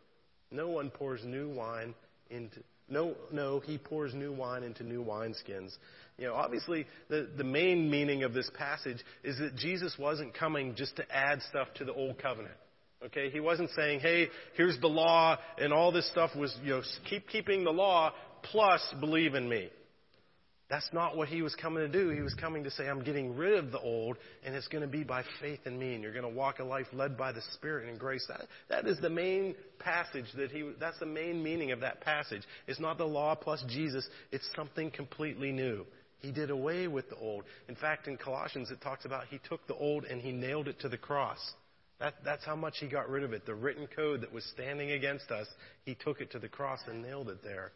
No 0.51 0.69
one 0.69 0.91
pours 0.91 1.21
new 1.25 1.49
wine 1.49 1.95
into 2.29 2.59
no, 2.91 3.15
no, 3.31 3.59
he 3.59 3.77
pours 3.77 4.13
new 4.13 4.31
wine 4.31 4.63
into 4.63 4.83
new 4.83 5.03
wineskins. 5.03 5.75
You 6.17 6.27
know, 6.27 6.35
obviously, 6.35 6.85
the, 7.09 7.29
the 7.37 7.43
main 7.43 7.89
meaning 7.89 8.23
of 8.23 8.33
this 8.33 8.49
passage 8.55 8.97
is 9.23 9.39
that 9.39 9.55
Jesus 9.55 9.95
wasn't 9.97 10.33
coming 10.33 10.75
just 10.75 10.97
to 10.97 11.03
add 11.11 11.41
stuff 11.49 11.69
to 11.75 11.85
the 11.85 11.93
old 11.93 12.19
covenant. 12.19 12.53
Okay, 13.03 13.31
he 13.31 13.39
wasn't 13.39 13.71
saying, 13.71 14.01
"Hey, 14.01 14.27
here's 14.55 14.79
the 14.79 14.87
law," 14.87 15.37
and 15.57 15.73
all 15.73 15.91
this 15.91 16.07
stuff 16.11 16.35
was, 16.35 16.55
you 16.63 16.71
know, 16.71 16.81
keep 17.09 17.27
keeping 17.29 17.63
the 17.63 17.71
law 17.71 18.13
plus 18.43 18.81
believe 18.99 19.33
in 19.33 19.49
me. 19.49 19.69
That's 20.71 20.87
not 20.93 21.17
what 21.17 21.27
he 21.27 21.41
was 21.41 21.53
coming 21.53 21.79
to 21.79 21.89
do. 21.89 22.11
He 22.11 22.21
was 22.21 22.33
coming 22.33 22.63
to 22.63 22.71
say, 22.71 22.87
I'm 22.87 23.03
getting 23.03 23.35
rid 23.35 23.59
of 23.59 23.73
the 23.73 23.79
old, 23.81 24.15
and 24.41 24.55
it's 24.55 24.69
going 24.69 24.83
to 24.83 24.87
be 24.87 25.03
by 25.03 25.21
faith 25.41 25.59
in 25.65 25.77
me, 25.77 25.95
and 25.95 26.01
you're 26.01 26.13
going 26.13 26.23
to 26.23 26.29
walk 26.29 26.59
a 26.59 26.63
life 26.63 26.85
led 26.93 27.17
by 27.17 27.33
the 27.33 27.41
Spirit 27.55 27.89
and 27.89 27.99
grace. 27.99 28.25
That, 28.29 28.47
that 28.69 28.87
is 28.87 28.97
the 29.01 29.09
main 29.09 29.53
passage 29.79 30.27
that 30.37 30.49
he, 30.49 30.71
that's 30.79 30.97
the 30.99 31.05
main 31.05 31.43
meaning 31.43 31.73
of 31.73 31.81
that 31.81 31.99
passage. 31.99 32.43
It's 32.67 32.79
not 32.79 32.97
the 32.97 33.03
law 33.03 33.35
plus 33.35 33.61
Jesus, 33.67 34.07
it's 34.31 34.49
something 34.55 34.89
completely 34.91 35.51
new. 35.51 35.85
He 36.19 36.31
did 36.31 36.49
away 36.49 36.87
with 36.87 37.09
the 37.09 37.17
old. 37.17 37.43
In 37.67 37.75
fact, 37.75 38.07
in 38.07 38.15
Colossians, 38.15 38.71
it 38.71 38.79
talks 38.79 39.03
about 39.03 39.25
he 39.29 39.41
took 39.49 39.67
the 39.67 39.75
old 39.75 40.05
and 40.05 40.21
he 40.21 40.31
nailed 40.31 40.69
it 40.69 40.79
to 40.79 40.87
the 40.87 40.97
cross. 40.97 41.39
That, 41.99 42.13
that's 42.23 42.45
how 42.45 42.55
much 42.55 42.75
he 42.79 42.87
got 42.87 43.09
rid 43.09 43.23
of 43.23 43.33
it. 43.33 43.45
The 43.45 43.55
written 43.55 43.87
code 43.93 44.21
that 44.21 44.31
was 44.31 44.45
standing 44.53 44.91
against 44.91 45.31
us, 45.31 45.47
he 45.83 45.95
took 45.95 46.21
it 46.21 46.31
to 46.31 46.39
the 46.39 46.47
cross 46.47 46.79
and 46.87 47.01
nailed 47.01 47.27
it 47.27 47.43
there. 47.43 47.73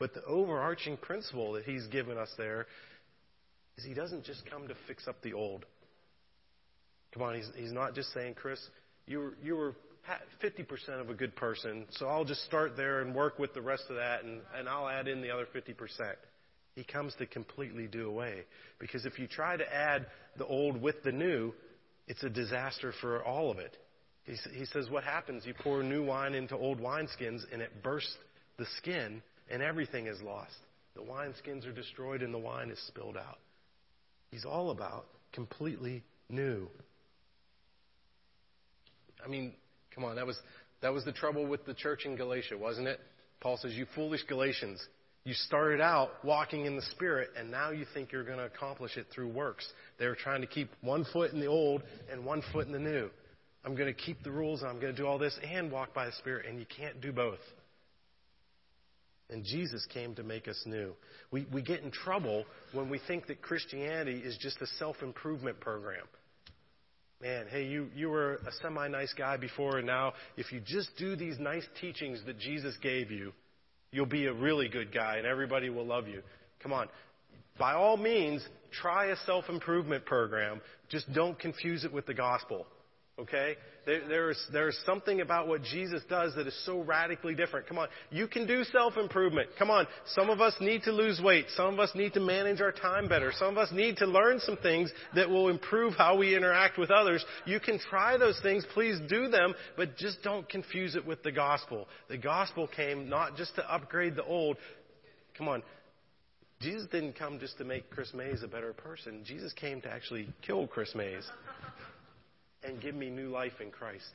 But 0.00 0.14
the 0.14 0.24
overarching 0.24 0.96
principle 0.96 1.52
that 1.52 1.64
he's 1.64 1.86
given 1.86 2.18
us 2.18 2.30
there 2.36 2.66
is 3.76 3.84
he 3.84 3.94
doesn't 3.94 4.24
just 4.24 4.42
come 4.50 4.66
to 4.66 4.74
fix 4.88 5.06
up 5.06 5.22
the 5.22 5.34
old. 5.34 5.66
Come 7.12 7.22
on, 7.22 7.36
he's, 7.36 7.50
he's 7.54 7.72
not 7.72 7.94
just 7.94 8.12
saying, 8.14 8.34
Chris, 8.34 8.58
you 9.06 9.18
were, 9.18 9.34
you 9.42 9.56
were 9.56 9.74
50% 10.42 11.00
of 11.00 11.10
a 11.10 11.14
good 11.14 11.36
person, 11.36 11.84
so 11.90 12.06
I'll 12.06 12.24
just 12.24 12.44
start 12.44 12.76
there 12.76 13.02
and 13.02 13.14
work 13.14 13.38
with 13.38 13.52
the 13.52 13.60
rest 13.60 13.84
of 13.90 13.96
that, 13.96 14.24
and, 14.24 14.40
and 14.56 14.68
I'll 14.68 14.88
add 14.88 15.06
in 15.06 15.20
the 15.20 15.30
other 15.30 15.46
50%. 15.54 15.74
He 16.74 16.84
comes 16.84 17.14
to 17.18 17.26
completely 17.26 17.86
do 17.86 18.08
away. 18.08 18.44
Because 18.78 19.04
if 19.04 19.18
you 19.18 19.26
try 19.26 19.56
to 19.56 19.74
add 19.74 20.06
the 20.38 20.46
old 20.46 20.80
with 20.80 21.02
the 21.02 21.12
new, 21.12 21.52
it's 22.06 22.22
a 22.22 22.30
disaster 22.30 22.94
for 23.02 23.22
all 23.22 23.50
of 23.50 23.58
it. 23.58 23.76
He, 24.24 24.34
he 24.56 24.64
says, 24.66 24.88
What 24.88 25.04
happens? 25.04 25.44
You 25.44 25.52
pour 25.62 25.82
new 25.82 26.04
wine 26.04 26.34
into 26.34 26.56
old 26.56 26.80
wineskins, 26.80 27.42
and 27.52 27.60
it 27.60 27.82
bursts 27.82 28.16
the 28.56 28.66
skin, 28.78 29.20
and 29.50 29.62
everything 29.62 30.06
is 30.06 30.20
lost. 30.22 30.56
The 30.94 31.02
wineskins 31.02 31.66
are 31.66 31.72
destroyed 31.72 32.22
and 32.22 32.32
the 32.32 32.38
wine 32.38 32.70
is 32.70 32.78
spilled 32.86 33.16
out. 33.16 33.38
He's 34.30 34.44
all 34.44 34.70
about 34.70 35.06
completely 35.32 36.02
new. 36.28 36.68
I 39.24 39.28
mean, 39.28 39.52
come 39.94 40.04
on, 40.04 40.16
that 40.16 40.26
was 40.26 40.38
that 40.82 40.92
was 40.92 41.04
the 41.04 41.12
trouble 41.12 41.46
with 41.46 41.66
the 41.66 41.74
church 41.74 42.04
in 42.04 42.16
Galatia, 42.16 42.56
wasn't 42.56 42.88
it? 42.88 43.00
Paul 43.40 43.58
says, 43.58 43.74
"You 43.74 43.86
foolish 43.94 44.22
Galatians, 44.24 44.82
you 45.24 45.34
started 45.34 45.80
out 45.80 46.24
walking 46.24 46.64
in 46.64 46.76
the 46.76 46.82
Spirit, 46.82 47.30
and 47.36 47.50
now 47.50 47.70
you 47.70 47.84
think 47.92 48.12
you're 48.12 48.24
going 48.24 48.38
to 48.38 48.46
accomplish 48.46 48.96
it 48.96 49.06
through 49.12 49.28
works. 49.28 49.70
They 49.98 50.06
were 50.06 50.14
trying 50.14 50.40
to 50.40 50.46
keep 50.46 50.70
one 50.80 51.04
foot 51.12 51.32
in 51.32 51.40
the 51.40 51.46
old 51.46 51.82
and 52.10 52.24
one 52.24 52.42
foot 52.52 52.66
in 52.66 52.72
the 52.72 52.78
new. 52.78 53.10
I'm 53.62 53.74
going 53.74 53.92
to 53.92 54.00
keep 54.00 54.22
the 54.22 54.30
rules, 54.30 54.62
and 54.62 54.70
I'm 54.70 54.80
going 54.80 54.94
to 54.94 54.96
do 54.96 55.06
all 55.06 55.18
this 55.18 55.38
and 55.42 55.70
walk 55.70 55.92
by 55.92 56.06
the 56.06 56.12
Spirit, 56.12 56.46
and 56.46 56.58
you 56.58 56.64
can't 56.64 57.00
do 57.02 57.12
both. 57.12 57.38
And 59.30 59.44
Jesus 59.44 59.86
came 59.92 60.14
to 60.16 60.22
make 60.22 60.48
us 60.48 60.60
new. 60.66 60.92
We, 61.30 61.46
we 61.52 61.62
get 61.62 61.82
in 61.82 61.90
trouble 61.90 62.44
when 62.72 62.90
we 62.90 63.00
think 63.06 63.28
that 63.28 63.42
Christianity 63.42 64.18
is 64.18 64.36
just 64.38 64.60
a 64.60 64.66
self 64.78 64.96
improvement 65.02 65.60
program. 65.60 66.04
Man, 67.22 67.46
hey, 67.50 67.64
you, 67.64 67.88
you 67.94 68.08
were 68.08 68.36
a 68.36 68.52
semi 68.62 68.88
nice 68.88 69.12
guy 69.16 69.36
before, 69.36 69.78
and 69.78 69.86
now 69.86 70.14
if 70.36 70.50
you 70.52 70.60
just 70.64 70.90
do 70.96 71.16
these 71.16 71.38
nice 71.38 71.66
teachings 71.80 72.20
that 72.26 72.38
Jesus 72.38 72.74
gave 72.82 73.10
you, 73.10 73.32
you'll 73.92 74.06
be 74.06 74.26
a 74.26 74.32
really 74.32 74.68
good 74.68 74.92
guy 74.92 75.16
and 75.16 75.26
everybody 75.26 75.68
will 75.68 75.86
love 75.86 76.08
you. 76.08 76.22
Come 76.62 76.72
on. 76.72 76.88
By 77.58 77.74
all 77.74 77.98
means, 77.98 78.42
try 78.80 79.06
a 79.06 79.16
self 79.26 79.44
improvement 79.48 80.06
program. 80.06 80.60
Just 80.88 81.12
don't 81.12 81.38
confuse 81.38 81.84
it 81.84 81.92
with 81.92 82.06
the 82.06 82.14
gospel. 82.14 82.66
Okay? 83.20 83.56
There, 83.84 84.08
there, 84.08 84.30
is, 84.30 84.42
there 84.52 84.68
is 84.68 84.78
something 84.86 85.20
about 85.20 85.46
what 85.46 85.62
Jesus 85.62 86.02
does 86.08 86.34
that 86.36 86.46
is 86.46 86.64
so 86.64 86.80
radically 86.80 87.34
different. 87.34 87.66
Come 87.66 87.78
on. 87.78 87.88
You 88.10 88.26
can 88.26 88.46
do 88.46 88.64
self 88.64 88.96
improvement. 88.96 89.50
Come 89.58 89.70
on. 89.70 89.86
Some 90.14 90.30
of 90.30 90.40
us 90.40 90.54
need 90.60 90.82
to 90.84 90.92
lose 90.92 91.20
weight. 91.22 91.46
Some 91.54 91.74
of 91.74 91.80
us 91.80 91.90
need 91.94 92.14
to 92.14 92.20
manage 92.20 92.60
our 92.60 92.72
time 92.72 93.08
better. 93.08 93.32
Some 93.36 93.48
of 93.48 93.58
us 93.58 93.70
need 93.72 93.98
to 93.98 94.06
learn 94.06 94.40
some 94.40 94.56
things 94.56 94.90
that 95.14 95.28
will 95.28 95.48
improve 95.48 95.94
how 95.94 96.16
we 96.16 96.34
interact 96.34 96.78
with 96.78 96.90
others. 96.90 97.24
You 97.44 97.60
can 97.60 97.78
try 97.78 98.16
those 98.16 98.40
things. 98.42 98.64
Please 98.72 98.98
do 99.08 99.28
them, 99.28 99.54
but 99.76 99.96
just 99.96 100.22
don't 100.22 100.48
confuse 100.48 100.94
it 100.94 101.06
with 101.06 101.22
the 101.22 101.32
gospel. 101.32 101.86
The 102.08 102.18
gospel 102.18 102.68
came 102.68 103.08
not 103.08 103.36
just 103.36 103.54
to 103.56 103.72
upgrade 103.72 104.16
the 104.16 104.24
old. 104.24 104.56
Come 105.36 105.48
on. 105.48 105.62
Jesus 106.60 106.86
didn't 106.92 107.14
come 107.14 107.38
just 107.38 107.56
to 107.58 107.64
make 107.64 107.90
Chris 107.90 108.12
Mays 108.12 108.42
a 108.42 108.48
better 108.48 108.74
person. 108.74 109.22
Jesus 109.24 109.52
came 109.54 109.80
to 109.80 109.88
actually 109.88 110.28
kill 110.42 110.66
Chris 110.66 110.94
Mays 110.94 111.26
and 112.62 112.80
give 112.80 112.94
me 112.94 113.10
new 113.10 113.28
life 113.28 113.60
in 113.60 113.70
Christ. 113.70 114.10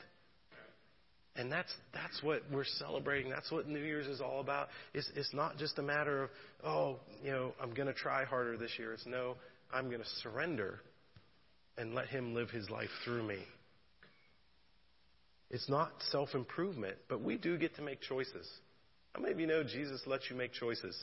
And 1.36 1.52
that's 1.52 1.72
that's 1.92 2.22
what 2.22 2.42
we're 2.50 2.64
celebrating. 2.64 3.30
That's 3.30 3.50
what 3.50 3.68
New 3.68 3.82
Year's 3.82 4.06
is 4.06 4.20
all 4.20 4.40
about. 4.40 4.68
It's 4.94 5.10
it's 5.14 5.34
not 5.34 5.58
just 5.58 5.78
a 5.78 5.82
matter 5.82 6.24
of 6.24 6.30
oh 6.64 6.96
you 7.22 7.30
know 7.30 7.52
I'm 7.60 7.74
going 7.74 7.88
to 7.88 7.94
try 7.94 8.24
harder 8.24 8.56
this 8.56 8.70
year. 8.78 8.92
It's 8.94 9.06
no 9.06 9.34
I'm 9.72 9.88
going 9.88 10.00
to 10.00 10.08
surrender 10.22 10.80
and 11.76 11.94
let 11.94 12.06
Him 12.08 12.34
live 12.34 12.48
His 12.48 12.70
life 12.70 12.88
through 13.04 13.22
me. 13.22 13.38
It's 15.50 15.68
not 15.68 15.92
self 16.10 16.34
improvement, 16.34 16.96
but 17.08 17.20
we 17.20 17.36
do 17.36 17.58
get 17.58 17.76
to 17.76 17.82
make 17.82 18.00
choices. 18.00 18.48
How 19.14 19.20
many 19.20 19.32
of 19.32 19.40
you 19.40 19.46
know 19.46 19.62
Jesus 19.62 20.00
lets 20.06 20.28
you 20.30 20.36
make 20.36 20.52
choices? 20.52 20.96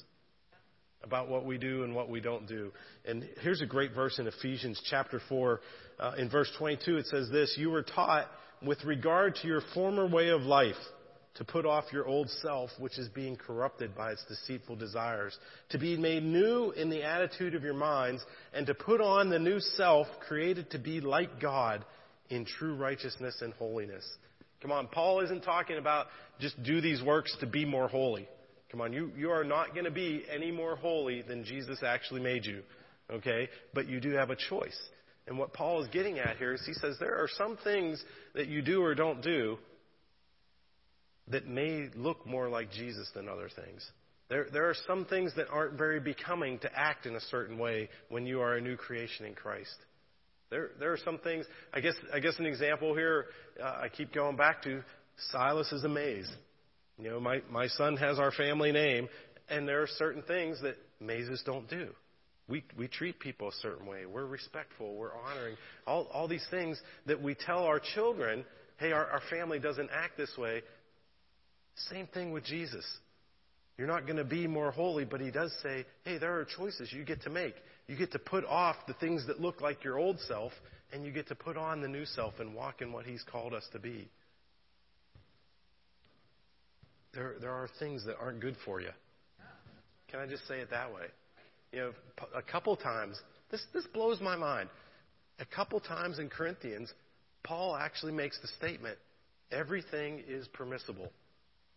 About 1.04 1.30
what 1.30 1.46
we 1.46 1.58
do 1.58 1.84
and 1.84 1.94
what 1.94 2.10
we 2.10 2.22
don't 2.22 2.48
do. 2.48 2.72
And 3.06 3.28
here's 3.42 3.62
a 3.62 3.66
great 3.66 3.94
verse 3.94 4.20
in 4.20 4.28
Ephesians 4.28 4.82
chapter 4.90 5.22
4. 5.28 5.62
Uh, 6.00 6.12
in 6.18 6.30
verse 6.30 6.52
22, 6.58 6.98
it 6.98 7.06
says 7.08 7.30
this 7.30 7.56
You 7.58 7.70
were 7.70 7.84
taught 7.84 8.28
with 8.66 8.84
regard 8.86 9.36
to 9.36 9.48
your 9.48 9.62
former 9.74 10.08
way 10.08 10.30
of 10.30 10.42
life 10.42 10.76
to 11.36 11.44
put 11.44 11.66
off 11.66 11.86
your 11.92 12.08
old 12.08 12.30
self, 12.42 12.70
which 12.80 12.98
is 13.00 13.10
being 13.10 13.36
corrupted 13.36 13.96
by 13.96 14.12
its 14.12 14.24
deceitful 14.28 14.76
desires, 14.76 15.38
to 15.70 15.80
be 15.80 15.98
made 15.98 16.24
new 16.24 16.72
in 16.72 16.90
the 16.90 17.04
attitude 17.04 17.56
of 17.56 17.64
your 17.64 17.74
minds, 17.74 18.24
and 18.54 18.68
to 18.68 18.74
put 18.74 19.02
on 19.02 19.30
the 19.30 19.40
new 19.40 19.60
self 19.60 20.08
created 20.28 20.70
to 20.72 20.80
be 20.80 21.02
like 21.02 21.42
God 21.42 21.84
in 22.30 22.46
true 22.46 22.76
righteousness 22.76 23.36
and 23.42 23.54
holiness. 23.54 24.06
Come 24.62 24.72
on, 24.72 24.88
Paul 24.88 25.22
isn't 25.22 25.42
talking 25.42 25.78
about 25.78 26.08
just 26.40 26.62
do 26.64 26.80
these 26.82 27.02
works 27.04 27.36
to 27.42 27.48
be 27.48 27.66
more 27.66 27.88
holy. 27.88 28.28
Come 28.74 28.82
on, 28.82 28.92
you, 28.92 29.12
you 29.16 29.30
are 29.30 29.44
not 29.44 29.74
going 29.74 29.86
to 29.86 29.92
be 29.92 30.24
any 30.34 30.50
more 30.50 30.76
holy 30.76 31.22
than 31.22 31.46
Jesus 31.46 31.84
actually 31.86 32.22
made 32.22 32.44
you. 32.44 32.64
Okay? 33.12 33.48
But 33.72 33.88
you 33.88 34.00
do 34.00 34.14
have 34.14 34.32
a 34.32 34.36
choice. 34.36 34.76
And 35.28 35.38
what 35.38 35.54
Paul 35.54 35.84
is 35.84 35.90
getting 35.90 36.18
at 36.18 36.38
here 36.38 36.56
is 36.56 36.64
he 36.66 36.74
says 36.74 36.98
there 37.00 37.18
are 37.18 37.30
some 37.38 37.56
things 37.64 38.04
that 38.34 38.48
you 38.48 38.64
do 38.64 38.82
or 38.82 38.96
don't 38.96 39.22
do 39.22 39.60
that 41.28 41.48
may 41.48 41.88
look 41.96 42.26
more 42.26 42.50
like 42.50 42.72
Jesus 42.72 43.08
than 43.14 43.30
other 43.30 43.48
things. 43.48 43.88
There, 44.30 44.48
there 44.52 44.68
are 44.68 44.76
some 44.88 45.06
things 45.06 45.34
that 45.36 45.50
aren't 45.52 45.78
very 45.78 46.00
becoming 46.00 46.58
to 46.60 46.70
act 46.76 47.06
in 47.06 47.16
a 47.16 47.22
certain 47.22 47.60
way 47.60 47.90
when 48.10 48.26
you 48.26 48.42
are 48.42 48.56
a 48.56 48.62
new 48.62 48.76
creation 48.76 49.28
in 49.28 49.36
Christ. 49.36 49.76
There, 50.50 50.72
there 50.80 50.92
are 50.92 51.00
some 51.06 51.20
things. 51.20 51.46
I 51.72 51.80
guess, 51.80 51.94
I 52.12 52.20
guess 52.20 52.40
an 52.40 52.48
example 52.48 52.96
here. 52.96 53.26
Uh, 53.62 53.82
I 53.84 53.90
keep 53.96 54.12
going 54.12 54.36
back 54.36 54.64
to 54.64 54.82
Silas 55.30 55.72
is 55.72 55.84
a 55.84 55.90
Mays. 55.90 56.28
You 56.98 57.10
know, 57.10 57.20
my, 57.20 57.42
my 57.50 57.68
son 57.68 57.98
has 57.98 58.20
our 58.20 58.32
family 58.32 58.72
name, 58.72 59.10
and 59.50 59.68
there 59.68 59.82
are 59.82 59.88
certain 59.98 60.22
things 60.24 60.62
that 60.62 60.76
mazes 61.00 61.42
don't 61.46 61.70
do. 61.70 61.90
We, 62.48 62.64
we 62.78 62.88
treat 62.88 63.20
people 63.20 63.48
a 63.48 63.54
certain 63.62 63.88
way. 63.88 64.06
We're 64.06 64.26
respectful. 64.26 64.96
We're 64.96 65.16
honoring. 65.16 65.56
All, 65.88 66.08
all 66.14 66.28
these 66.28 66.46
things 66.52 66.80
that 67.08 67.22
we 67.22 67.36
tell 67.36 67.64
our 67.64 67.80
children, 67.80 68.46
hey, 68.78 68.92
our, 68.92 69.06
our 69.06 69.22
family 69.30 69.60
doesn't 69.60 69.90
act 69.92 70.18
this 70.18 70.32
way. 70.38 70.62
Same 71.90 72.08
thing 72.08 72.32
with 72.32 72.44
Jesus. 72.44 72.86
You're 73.78 73.88
not 73.88 74.06
going 74.06 74.18
to 74.18 74.24
be 74.24 74.46
more 74.46 74.72
holy, 74.72 75.06
but 75.06 75.20
he 75.20 75.32
does 75.32 75.52
say, 75.64 75.86
hey, 76.04 76.20
there 76.20 76.38
are 76.38 76.46
choices 76.46 76.92
you 76.94 77.04
get 77.04 77.24
to 77.24 77.30
make. 77.30 77.56
You 77.88 77.98
get 77.98 78.12
to 78.12 78.20
put 78.20 78.46
off 78.46 78.76
the 78.88 78.94
things 78.94 79.26
that 79.28 79.42
look 79.42 79.62
like 79.62 79.84
your 79.84 79.98
old 79.98 80.20
self, 80.28 80.52
and 80.92 81.04
you 81.04 81.12
get 81.12 81.28
to 81.30 81.36
put 81.36 81.58
on 81.58 81.82
the 81.82 81.88
new 81.88 82.06
self 82.06 82.36
and 82.40 82.54
walk 82.54 82.82
in 82.82 82.92
what 82.92 83.06
he's 83.06 83.24
called 83.32 83.54
us 83.54 83.68
to 83.72 83.80
be 83.80 84.10
there, 87.14 87.36
there 87.40 87.52
are 87.52 87.70
things 87.80 88.06
that 88.06 88.16
aren't 88.20 88.40
good 88.40 88.56
for 88.66 88.82
you. 88.82 88.90
Can 90.10 90.20
I 90.20 90.28
just 90.28 90.48
say 90.48 90.60
it 90.60 90.70
that 90.70 90.94
way? 90.94 91.06
You 91.72 91.80
know, 91.80 91.92
a 92.36 92.42
couple 92.42 92.76
times, 92.76 93.20
this, 93.50 93.64
this 93.74 93.86
blows 93.94 94.22
my 94.22 94.36
mind. 94.36 94.70
A 95.40 95.46
couple 95.46 95.80
times 95.80 96.20
in 96.20 96.30
Corinthians, 96.30 96.92
Paul 97.44 97.76
actually 97.76 98.14
makes 98.14 98.40
the 98.42 98.48
statement, 98.48 98.98
everything 99.52 100.22
is 100.28 100.48
permissible. 100.50 101.12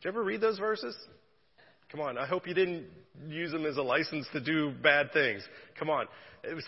Did 0.01 0.05
you 0.05 0.11
ever 0.11 0.23
read 0.23 0.41
those 0.41 0.59
verses? 0.59 0.95
Come 1.91 2.01
on, 2.01 2.19
I 2.19 2.27
hope 2.27 2.47
you 2.47 2.55
didn't 2.55 2.87
use 3.29 3.53
them 3.53 3.65
as 3.65 3.77
a 3.77 3.83
license 3.83 4.27
to 4.33 4.41
do 4.41 4.73
bad 4.83 5.13
things. 5.13 5.43
Come 5.79 5.89
on. 5.89 6.07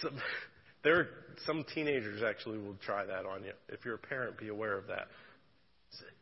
Some, 0.01 0.13
there 0.85 0.99
are 0.99 1.09
some 1.45 1.65
teenagers 1.75 2.23
actually 2.23 2.59
will 2.59 2.77
try 2.85 3.05
that 3.05 3.27
on 3.27 3.45
you. 3.45 3.53
If 3.69 3.85
you're 3.85 3.97
a 3.97 3.99
parent, 3.99 4.39
be 4.39 4.49
aware 4.49 4.79
of 4.79 4.87
that. 4.87 5.09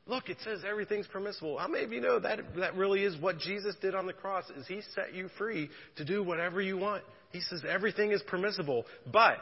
Look, 0.06 0.28
it 0.28 0.36
says 0.44 0.60
everything's 0.68 1.08
permissible. 1.08 1.58
How 1.58 1.66
many 1.66 1.84
of 1.84 1.92
you 1.92 2.00
know 2.00 2.20
that 2.20 2.38
that 2.58 2.76
really 2.76 3.02
is 3.02 3.20
what 3.20 3.38
Jesus 3.38 3.74
did 3.80 3.94
on 3.94 4.06
the 4.06 4.12
cross? 4.12 4.44
Is 4.56 4.66
He 4.66 4.80
set 4.94 5.14
you 5.14 5.28
free 5.36 5.68
to 5.96 6.04
do 6.04 6.22
whatever 6.22 6.60
you 6.60 6.76
want? 6.76 7.02
He 7.32 7.40
says 7.40 7.64
everything 7.68 8.12
is 8.12 8.22
permissible, 8.22 8.84
but 9.12 9.38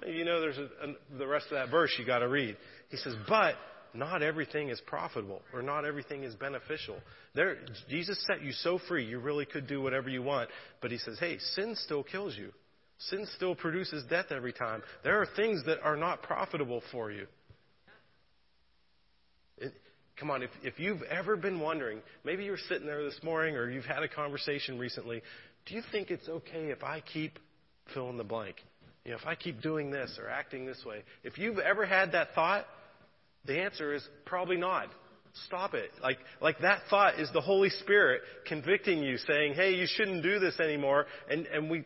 maybe 0.00 0.18
you 0.18 0.24
know 0.24 0.40
there's 0.40 0.58
a, 0.58 0.62
a, 0.64 1.18
the 1.18 1.26
rest 1.26 1.46
of 1.46 1.52
that 1.52 1.70
verse 1.70 1.94
you 1.98 2.04
got 2.04 2.18
to 2.18 2.28
read. 2.28 2.56
He 2.90 2.96
says, 2.96 3.14
but 3.28 3.54
not 3.94 4.22
everything 4.22 4.70
is 4.70 4.80
profitable 4.86 5.42
or 5.52 5.62
not 5.62 5.84
everything 5.84 6.24
is 6.24 6.34
beneficial. 6.34 6.96
There, 7.34 7.58
Jesus 7.88 8.22
set 8.26 8.42
you 8.42 8.52
so 8.52 8.78
free, 8.88 9.04
you 9.04 9.18
really 9.18 9.46
could 9.46 9.66
do 9.66 9.80
whatever 9.82 10.08
you 10.08 10.22
want. 10.22 10.50
But 10.80 10.90
he 10.90 10.98
says, 10.98 11.18
hey, 11.20 11.38
sin 11.54 11.76
still 11.76 12.02
kills 12.02 12.36
you. 12.36 12.52
Sin 12.98 13.26
still 13.36 13.54
produces 13.54 14.04
death 14.08 14.26
every 14.30 14.52
time. 14.52 14.82
There 15.02 15.20
are 15.20 15.26
things 15.36 15.64
that 15.66 15.80
are 15.82 15.96
not 15.96 16.22
profitable 16.22 16.82
for 16.92 17.10
you. 17.10 17.26
Come 20.18 20.30
on, 20.30 20.42
if, 20.42 20.50
if 20.62 20.78
you've 20.78 21.02
ever 21.02 21.36
been 21.36 21.58
wondering, 21.60 22.00
maybe 22.24 22.44
you're 22.44 22.58
sitting 22.68 22.86
there 22.86 23.02
this 23.02 23.18
morning 23.22 23.56
or 23.56 23.70
you've 23.70 23.84
had 23.84 24.02
a 24.02 24.08
conversation 24.08 24.78
recently, 24.78 25.22
do 25.66 25.74
you 25.74 25.82
think 25.90 26.10
it's 26.10 26.28
okay 26.28 26.66
if 26.70 26.82
I 26.82 27.00
keep 27.00 27.38
fill 27.94 28.10
in 28.10 28.16
the 28.16 28.24
blank? 28.24 28.56
You 29.04 29.12
know, 29.12 29.16
if 29.16 29.26
I 29.26 29.34
keep 29.34 29.62
doing 29.62 29.90
this 29.90 30.18
or 30.20 30.28
acting 30.28 30.64
this 30.64 30.82
way. 30.86 31.02
If 31.24 31.38
you've 31.38 31.58
ever 31.58 31.84
had 31.84 32.12
that 32.12 32.34
thought, 32.34 32.66
the 33.46 33.60
answer 33.60 33.94
is 33.94 34.06
probably 34.24 34.56
not. 34.56 34.88
Stop 35.46 35.74
it. 35.74 35.90
Like, 36.02 36.18
like 36.40 36.60
that 36.60 36.82
thought 36.90 37.18
is 37.18 37.28
the 37.32 37.40
Holy 37.40 37.70
Spirit 37.70 38.20
convicting 38.46 39.02
you, 39.02 39.16
saying, 39.16 39.54
hey, 39.54 39.74
you 39.74 39.86
shouldn't 39.88 40.22
do 40.22 40.38
this 40.38 40.60
anymore. 40.60 41.06
And, 41.28 41.46
and 41.46 41.70
we, 41.70 41.84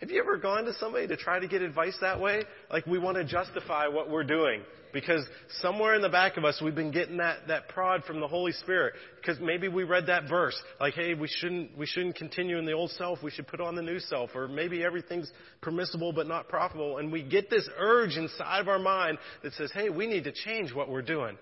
have 0.00 0.10
you 0.10 0.20
ever 0.20 0.38
gone 0.38 0.64
to 0.64 0.72
somebody 0.74 1.06
to 1.08 1.16
try 1.16 1.38
to 1.38 1.46
get 1.46 1.62
advice 1.62 1.96
that 2.00 2.20
way? 2.20 2.44
Like 2.72 2.86
we 2.86 2.98
want 2.98 3.18
to 3.18 3.24
justify 3.24 3.86
what 3.86 4.10
we're 4.10 4.24
doing. 4.24 4.62
Because 4.92 5.24
somewhere 5.60 5.94
in 5.94 6.02
the 6.02 6.08
back 6.08 6.36
of 6.36 6.44
us, 6.44 6.60
we've 6.62 6.74
been 6.74 6.90
getting 6.90 7.18
that, 7.18 7.46
that 7.48 7.68
prod 7.68 8.04
from 8.04 8.20
the 8.20 8.28
Holy 8.28 8.52
Spirit. 8.52 8.94
Because 9.20 9.40
maybe 9.40 9.68
we 9.68 9.84
read 9.84 10.06
that 10.06 10.28
verse, 10.28 10.60
like, 10.80 10.94
hey, 10.94 11.14
we 11.14 11.28
shouldn't, 11.28 11.76
we 11.76 11.86
shouldn't 11.86 12.16
continue 12.16 12.58
in 12.58 12.64
the 12.64 12.72
old 12.72 12.90
self, 12.92 13.22
we 13.22 13.30
should 13.30 13.46
put 13.46 13.60
on 13.60 13.74
the 13.74 13.82
new 13.82 13.98
self. 13.98 14.30
Or 14.34 14.48
maybe 14.48 14.84
everything's 14.84 15.30
permissible 15.60 16.12
but 16.12 16.26
not 16.26 16.48
profitable. 16.48 16.98
And 16.98 17.12
we 17.12 17.22
get 17.22 17.50
this 17.50 17.68
urge 17.78 18.16
inside 18.16 18.60
of 18.60 18.68
our 18.68 18.78
mind 18.78 19.18
that 19.42 19.52
says, 19.54 19.70
hey, 19.72 19.90
we 19.90 20.06
need 20.06 20.24
to 20.24 20.32
change 20.32 20.74
what 20.74 20.88
we're 20.88 21.02
doing. 21.02 21.36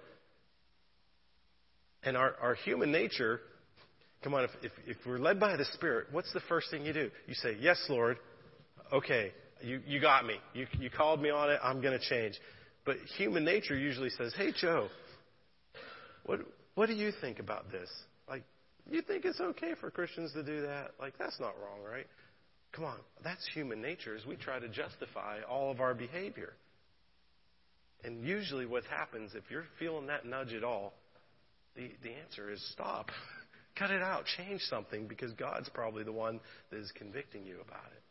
And 2.02 2.16
our, 2.16 2.34
our 2.40 2.54
human 2.54 2.92
nature, 2.92 3.40
come 4.22 4.34
on, 4.34 4.44
if, 4.44 4.50
if, 4.62 4.72
if 4.86 4.96
we're 5.06 5.18
led 5.18 5.40
by 5.40 5.56
the 5.56 5.64
Spirit, 5.74 6.08
what's 6.12 6.32
the 6.32 6.40
first 6.48 6.70
thing 6.70 6.84
you 6.84 6.92
do? 6.92 7.10
You 7.26 7.34
say, 7.34 7.56
yes, 7.60 7.78
Lord. 7.88 8.18
Okay, 8.92 9.32
you, 9.60 9.80
you 9.86 10.00
got 10.00 10.24
me. 10.24 10.36
You, 10.54 10.66
you 10.78 10.90
called 10.90 11.20
me 11.20 11.30
on 11.30 11.50
it. 11.50 11.58
I'm 11.62 11.80
going 11.80 11.98
to 11.98 12.04
change. 12.08 12.34
But 12.88 12.96
human 13.18 13.44
nature 13.44 13.76
usually 13.76 14.08
says, 14.08 14.32
"Hey, 14.32 14.50
Joe, 14.50 14.88
what 16.24 16.40
what 16.74 16.86
do 16.86 16.94
you 16.94 17.12
think 17.20 17.38
about 17.38 17.70
this? 17.70 17.90
Like, 18.26 18.44
you 18.90 19.02
think 19.02 19.26
it's 19.26 19.40
okay 19.40 19.74
for 19.78 19.90
Christians 19.90 20.32
to 20.32 20.42
do 20.42 20.62
that? 20.62 20.92
Like, 20.98 21.12
that's 21.18 21.38
not 21.38 21.52
wrong, 21.60 21.82
right? 21.86 22.06
Come 22.72 22.86
on, 22.86 22.96
that's 23.22 23.46
human 23.52 23.82
nature. 23.82 24.16
Is 24.16 24.24
we 24.24 24.36
try 24.36 24.58
to 24.58 24.70
justify 24.70 25.40
all 25.46 25.70
of 25.70 25.82
our 25.82 25.92
behavior. 25.92 26.54
And 28.04 28.24
usually, 28.24 28.64
what 28.64 28.84
happens 28.84 29.34
if 29.34 29.44
you're 29.50 29.66
feeling 29.78 30.06
that 30.06 30.24
nudge 30.24 30.54
at 30.54 30.64
all, 30.64 30.94
the 31.76 31.90
the 32.02 32.12
answer 32.12 32.50
is 32.50 32.66
stop, 32.72 33.10
cut 33.78 33.90
it 33.90 34.00
out, 34.00 34.24
change 34.38 34.62
something, 34.62 35.06
because 35.06 35.34
God's 35.34 35.68
probably 35.68 36.04
the 36.04 36.12
one 36.12 36.40
that 36.70 36.78
is 36.78 36.90
convicting 36.92 37.44
you 37.44 37.56
about 37.60 37.92
it. 37.94 38.02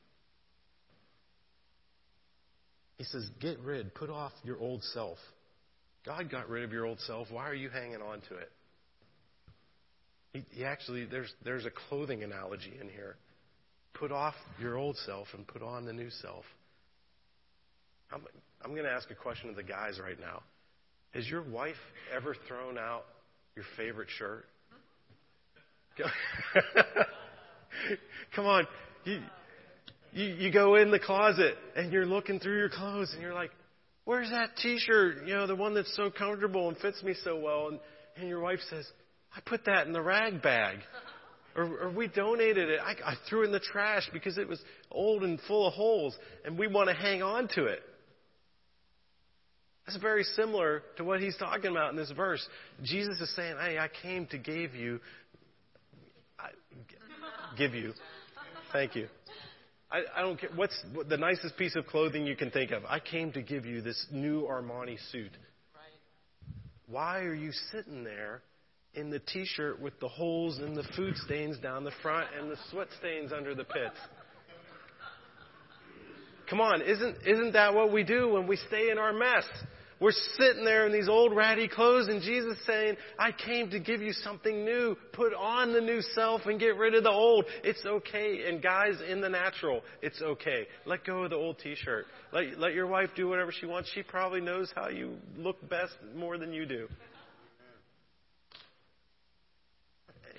He 2.98 3.04
says, 3.04 3.30
get 3.40 3.60
rid, 3.60 3.94
put 3.94 4.10
off 4.10 4.32
your 4.44 4.60
old 4.60 4.84
self. 4.84 5.18
God 6.06 6.32
got 6.32 6.50
rid 6.50 6.64
of 6.64 6.72
your 6.72 6.86
old 6.86 7.00
self. 7.02 7.28
Why 7.30 7.48
are 7.48 7.54
you 7.54 7.70
hanging 7.70 8.02
on 8.02 8.22
to 8.30 8.36
it? 8.36 8.52
He, 10.34 10.46
he 10.52 10.66
actually, 10.66 11.06
there's, 11.06 11.32
there's 11.44 11.66
a 11.66 11.72
clothing 11.90 12.24
analogy 12.24 12.74
in 12.80 12.90
here. 12.90 13.18
Put 13.94 14.12
off 14.12 14.36
your 14.60 14.78
old 14.78 14.98
self 15.06 15.28
and 15.34 15.46
put 15.48 15.62
on 15.62 15.86
the 15.86 15.94
new 15.94 16.10
self. 16.22 16.46
I'm, 18.12 18.22
I'm 18.64 18.72
going 18.72 18.86
to 18.86 18.92
ask 18.92 19.10
a 19.12 19.16
question 19.16 19.50
of 19.50 19.56
the 19.56 19.64
guys 19.64 20.00
right 20.02 20.20
now. 20.20 20.44
Has 21.12 21.28
your 21.28 21.44
wife 21.44 21.76
ever 22.16 22.36
thrown 22.48 22.78
out 22.78 23.06
your 23.56 23.66
favorite 23.76 24.10
shirt? 24.18 24.46
Come 28.36 28.46
on. 28.46 28.68
You, 29.04 29.20
you, 30.18 30.34
you 30.34 30.52
go 30.52 30.76
in 30.76 30.90
the 30.90 31.00
closet 31.00 31.56
and 31.76 31.94
you're 31.94 32.06
looking 32.06 32.40
through 32.40 32.58
your 32.58 32.70
clothes 32.70 33.12
and 33.14 33.22
you're 33.22 33.36
like, 33.36 33.52
where's 34.06 34.30
that 34.32 34.58
t-shirt? 34.58 35.28
You 35.28 35.36
know, 35.36 35.46
the 35.46 35.56
one 35.56 35.76
that's 35.76 35.96
so 35.96 36.10
comfortable 36.10 36.68
and 36.68 36.78
fits 36.78 37.04
me 37.04 37.14
so 37.24 37.38
well. 37.40 37.68
And, 37.68 37.80
and 38.16 38.28
your 38.28 38.40
wife 38.40 38.60
says, 38.70 38.88
I 39.36 39.42
put 39.46 39.66
that 39.66 39.86
in 39.86 39.94
the 39.94 40.02
rag 40.02 40.42
bag. 40.42 40.80
Or, 41.56 41.66
or 41.84 41.92
we 41.92 42.08
donated 42.08 42.70
it. 42.70 42.80
I, 42.84 42.94
I 43.12 43.14
threw 43.30 43.44
it 43.44 43.48
in 43.48 43.52
the 43.52 43.60
trash 43.60 44.10
because 44.12 44.40
it 44.40 44.48
was 44.48 44.60
old 44.92 45.24
and 45.24 45.40
full 45.48 45.68
of 45.68 45.74
holes 45.74 46.18
and 46.46 46.58
we 46.58 46.68
want 46.68 46.90
to 46.90 46.96
hang 46.96 47.22
on 47.22 47.48
to 47.50 47.66
it. 47.66 47.82
That's 49.86 50.00
very 50.00 50.24
similar 50.24 50.84
to 50.98 51.04
what 51.04 51.22
he's 51.22 51.38
talking 51.38 51.72
about 51.72 51.92
in 51.92 51.96
this 51.96 52.12
verse. 52.12 52.46
Jesus 52.84 53.22
is 53.22 53.34
saying, 53.36 53.56
Hey, 53.62 53.78
I 53.78 53.88
came 54.02 54.26
to 54.28 54.38
give 54.38 54.76
you, 54.76 55.00
I, 56.38 56.50
give 57.58 57.74
you. 57.74 57.94
Thank 58.74 58.96
you. 58.96 59.08
I, 59.92 60.02
I 60.18 60.22
don't 60.22 60.40
care. 60.40 60.50
What's 60.56 60.78
the 61.08 61.18
nicest 61.18 61.58
piece 61.58 61.76
of 61.76 61.88
clothing 61.88 62.26
you 62.26 62.36
can 62.36 62.52
think 62.52 62.72
of? 62.72 62.84
I 62.86 63.00
came 63.00 63.32
to 63.34 63.42
give 63.42 63.66
you 63.66 63.82
this 63.82 64.06
new 64.12 64.44
Armani 64.44 64.98
suit. 65.12 65.32
Why 66.88 67.20
are 67.20 67.34
you 67.34 67.52
sitting 67.72 68.04
there 68.04 68.42
in 68.94 69.10
the 69.10 69.20
t-shirt 69.20 69.82
with 69.82 70.00
the 70.00 70.08
holes 70.08 70.58
and 70.58 70.76
the 70.76 70.86
food 70.96 71.16
stains 71.18 71.58
down 71.60 71.84
the 71.84 71.92
front 72.02 72.28
and 72.38 72.50
the 72.50 72.58
sweat 72.72 72.88
stains 73.00 73.32
under 73.36 73.54
the 73.54 73.66
pits? 73.66 73.96
Come 76.50 76.62
on, 76.62 76.82
isn't, 76.82 77.18
isn't 77.26 77.54
that 77.54 77.74
what 77.74 77.92
we 77.92 78.04
do 78.04 78.30
when 78.30 78.48
we 78.48 78.56
stay 78.56 78.90
in 78.90 78.98
our 78.98 79.12
mess? 79.12 79.44
We're 80.00 80.12
sitting 80.38 80.64
there 80.64 80.86
in 80.86 80.94
these 80.94 81.10
old 81.10 81.36
ratty 81.36 81.68
clothes 81.68 82.08
and 82.08 82.22
Jesus 82.22 82.56
saying, 82.68 82.98
I 83.18 83.32
came 83.32 83.72
to 83.72 83.80
give 83.80 84.02
you 84.02 84.14
something 84.14 84.64
new. 84.64 84.96
Put 85.14 85.34
on 85.34 85.74
the 85.74 85.82
new 85.82 86.02
self 86.14 86.42
and 86.46 86.60
get 86.60 86.78
rid 86.78 86.94
of 86.94 87.04
the 87.04 87.12
old. 87.12 87.46
It's 87.64 87.84
okay. 87.84 88.48
And 88.48 88.62
guys, 88.62 88.96
in 89.08 89.22
the 89.22 89.30
natural, 89.30 89.82
it's 90.04 90.22
okay. 90.22 90.68
Let 90.86 91.04
go 91.04 91.24
of 91.24 91.32
the 91.32 91.36
old 91.36 91.58
t-shirt. 91.60 92.06
Let, 92.32 92.60
let 92.60 92.74
your 92.76 92.86
wife 92.86 93.10
do 93.16 93.28
whatever 93.28 93.52
she 93.52 93.66
wants. 93.66 93.90
She 93.96 94.04
probably 94.04 94.42
knows 94.42 94.72
how 94.76 94.90
you 94.90 95.16
look 95.36 95.68
best 95.68 95.94
more 96.16 96.38
than 96.38 96.54
you 96.54 96.68
do. 96.68 96.88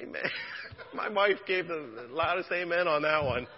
Amen. 0.01 0.23
My 0.95 1.09
wife 1.09 1.39
gave 1.49 1.67
the 1.67 2.07
loudest 2.11 2.53
amen 2.53 2.87
on 2.87 3.03
that 3.03 3.25
one. 3.25 3.49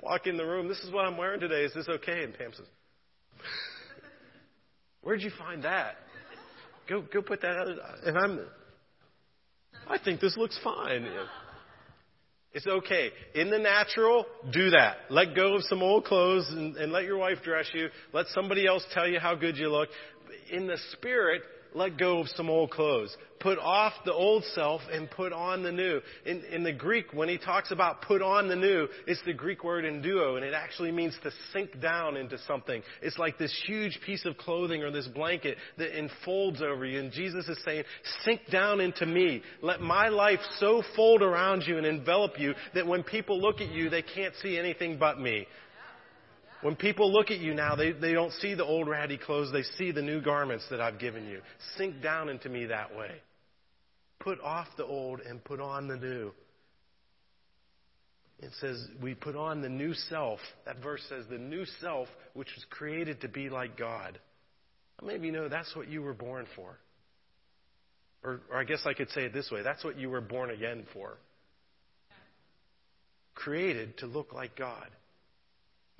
Walk 0.00 0.26
in 0.26 0.38
the 0.38 0.46
room. 0.46 0.66
This 0.66 0.78
is 0.78 0.90
what 0.90 1.04
I'm 1.04 1.18
wearing 1.18 1.40
today. 1.40 1.62
Is 1.64 1.74
this 1.74 1.88
okay? 1.88 2.24
And 2.24 2.32
Pam 2.32 2.52
says, 2.56 2.66
Where'd 5.02 5.22
you 5.22 5.30
find 5.38 5.64
that? 5.64 5.96
Go, 6.88 7.02
go 7.12 7.22
put 7.22 7.40
that. 7.42 7.78
And 8.04 8.18
I'm, 8.18 8.40
I 9.88 9.98
think 9.98 10.20
this 10.20 10.36
looks 10.36 10.58
fine. 10.62 11.06
It's 12.52 12.66
okay. 12.66 13.10
In 13.34 13.50
the 13.50 13.58
natural, 13.58 14.26
do 14.52 14.70
that. 14.70 14.96
Let 15.08 15.36
go 15.36 15.54
of 15.54 15.62
some 15.64 15.82
old 15.82 16.04
clothes 16.04 16.48
and, 16.50 16.76
and 16.76 16.90
let 16.90 17.04
your 17.04 17.16
wife 17.16 17.38
dress 17.44 17.66
you. 17.72 17.88
Let 18.12 18.26
somebody 18.28 18.66
else 18.66 18.84
tell 18.92 19.06
you 19.08 19.20
how 19.20 19.36
good 19.36 19.56
you 19.56 19.70
look. 19.70 19.88
In 20.50 20.66
the 20.66 20.78
spirit, 20.92 21.42
let 21.74 21.98
go 21.98 22.20
of 22.20 22.28
some 22.28 22.50
old 22.50 22.70
clothes. 22.70 23.16
Put 23.40 23.58
off 23.58 23.94
the 24.04 24.12
old 24.12 24.44
self 24.54 24.82
and 24.92 25.10
put 25.10 25.32
on 25.32 25.62
the 25.62 25.72
new. 25.72 26.00
In, 26.26 26.44
in 26.44 26.62
the 26.62 26.72
Greek, 26.72 27.12
when 27.14 27.28
he 27.28 27.38
talks 27.38 27.70
about 27.70 28.02
put 28.02 28.20
on 28.20 28.48
the 28.48 28.56
new, 28.56 28.86
it's 29.06 29.22
the 29.24 29.32
Greek 29.32 29.64
word 29.64 29.84
enduo, 29.84 30.36
and 30.36 30.44
it 30.44 30.52
actually 30.52 30.92
means 30.92 31.16
to 31.22 31.30
sink 31.52 31.80
down 31.80 32.16
into 32.18 32.36
something. 32.46 32.82
It's 33.00 33.18
like 33.18 33.38
this 33.38 33.56
huge 33.66 33.98
piece 34.04 34.26
of 34.26 34.36
clothing 34.36 34.82
or 34.82 34.90
this 34.90 35.08
blanket 35.08 35.56
that 35.78 35.98
enfolds 35.98 36.60
over 36.60 36.84
you. 36.84 37.00
And 37.00 37.12
Jesus 37.12 37.48
is 37.48 37.58
saying, 37.64 37.84
sink 38.24 38.42
down 38.50 38.80
into 38.80 39.06
me. 39.06 39.42
Let 39.62 39.80
my 39.80 40.08
life 40.08 40.40
so 40.58 40.82
fold 40.94 41.22
around 41.22 41.62
you 41.66 41.78
and 41.78 41.86
envelop 41.86 42.38
you 42.38 42.54
that 42.74 42.86
when 42.86 43.02
people 43.02 43.40
look 43.40 43.60
at 43.62 43.70
you, 43.70 43.88
they 43.88 44.02
can't 44.02 44.34
see 44.42 44.58
anything 44.58 44.98
but 44.98 45.18
me. 45.18 45.46
When 46.62 46.76
people 46.76 47.10
look 47.10 47.30
at 47.30 47.38
you 47.38 47.54
now, 47.54 47.74
they, 47.74 47.92
they 47.92 48.12
don't 48.12 48.32
see 48.34 48.54
the 48.54 48.64
old 48.64 48.86
ratty 48.88 49.16
clothes, 49.16 49.50
they 49.52 49.62
see 49.78 49.92
the 49.92 50.02
new 50.02 50.20
garments 50.20 50.66
that 50.70 50.80
I've 50.80 50.98
given 50.98 51.26
you. 51.26 51.40
Sink 51.76 52.02
down 52.02 52.28
into 52.28 52.48
me 52.48 52.66
that 52.66 52.94
way. 52.94 53.10
Put 54.18 54.40
off 54.40 54.66
the 54.76 54.84
old 54.84 55.20
and 55.20 55.42
put 55.42 55.60
on 55.60 55.88
the 55.88 55.96
new. 55.96 56.32
It 58.40 58.50
says 58.60 58.82
we 59.02 59.14
put 59.14 59.36
on 59.36 59.62
the 59.62 59.68
new 59.68 59.94
self. 59.94 60.40
That 60.66 60.82
verse 60.82 61.02
says 61.08 61.24
the 61.30 61.38
new 61.38 61.64
self, 61.80 62.08
which 62.34 62.48
was 62.54 62.64
created 62.70 63.22
to 63.22 63.28
be 63.28 63.48
like 63.48 63.78
God. 63.78 64.18
Maybe 65.02 65.26
you 65.26 65.32
know 65.32 65.48
that's 65.48 65.74
what 65.74 65.88
you 65.88 66.02
were 66.02 66.14
born 66.14 66.46
for? 66.54 66.78
Or, 68.22 68.40
or 68.50 68.58
I 68.58 68.64
guess 68.64 68.80
I 68.84 68.92
could 68.92 69.10
say 69.10 69.22
it 69.22 69.32
this 69.32 69.50
way 69.50 69.62
that's 69.62 69.82
what 69.82 69.98
you 69.98 70.10
were 70.10 70.20
born 70.20 70.50
again 70.50 70.84
for. 70.92 71.16
Created 73.34 73.96
to 73.98 74.06
look 74.06 74.34
like 74.34 74.56
God. 74.56 74.88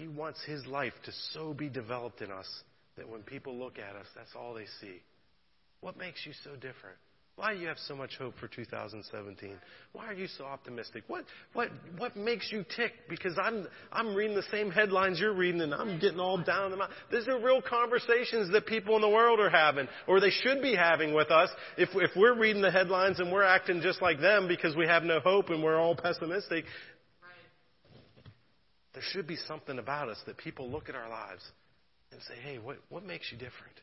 He 0.01 0.09
wants 0.09 0.43
His 0.47 0.65
life 0.67 0.95
to 1.05 1.13
so 1.35 1.53
be 1.53 1.69
developed 1.69 2.23
in 2.23 2.31
us 2.31 2.49
that 2.97 3.07
when 3.07 3.21
people 3.21 3.59
look 3.59 3.79
at 3.79 3.97
us, 3.97 4.07
that's 4.17 4.31
all 4.35 4.55
they 4.55 4.65
see. 4.81 5.03
What 5.83 5.99
makes 5.99 6.25
you 6.25 6.33
so 6.43 6.53
different? 6.55 6.97
Why 7.37 7.55
do 7.55 7.61
you 7.61 7.69
have 7.69 7.79
so 7.87 7.95
much 7.95 8.17
hope 8.19 8.35
for 8.39 8.49
2017? 8.49 9.53
Why 9.93 10.07
are 10.07 10.15
you 10.15 10.27
so 10.27 10.45
optimistic? 10.45 11.05
What 11.07 11.25
what 11.53 11.71
what 11.97 12.17
makes 12.17 12.51
you 12.51 12.65
tick? 12.77 12.93
Because 13.09 13.39
I'm 13.43 13.67
I'm 13.93 14.15
reading 14.15 14.37
the 14.37 14.45
same 14.51 14.71
headlines 14.71 15.21
you're 15.21 15.35
reading, 15.35 15.61
and 15.61 15.75
I'm 15.75 15.99
getting 15.99 16.21
all 16.21 16.37
down. 16.37 16.71
Them. 16.71 16.81
These 17.11 17.29
are 17.29 17.39
real 17.43 17.63
conversations 17.63 18.51
that 18.53 18.67
people 18.67 18.97
in 18.97 19.03
the 19.03 19.09
world 19.09 19.39
are 19.39 19.51
having, 19.51 19.87
or 20.07 20.21
they 20.21 20.31
should 20.31 20.61
be 20.61 20.75
having 20.75 21.15
with 21.15 21.31
us. 21.31 21.49
If 21.79 21.91
if 21.95 22.11
we're 22.17 22.39
reading 22.39 22.63
the 22.63 22.71
headlines 22.71 23.21
and 23.21 23.31
we're 23.31 23.43
acting 23.43 23.81
just 23.81 24.03
like 24.03 24.21
them 24.21 24.49
because 24.49 24.77
we 24.77 24.87
have 24.87 25.03
no 25.03 25.21
hope 25.21 25.49
and 25.49 25.63
we're 25.63 25.79
all 25.79 25.97
pessimistic, 25.97 26.65
there 28.95 29.03
should 29.13 29.27
be 29.27 29.37
something 29.37 29.79
about 29.79 30.09
us 30.09 30.19
that 30.27 30.37
people 30.37 30.71
look 30.71 30.89
at 30.89 30.95
our 30.95 31.09
lives 31.09 31.43
and 32.13 32.21
say, 32.23 32.35
"Hey, 32.43 32.59
what 32.59 32.79
what 32.89 33.05
makes 33.05 33.31
you 33.31 33.39
different?" 33.39 33.81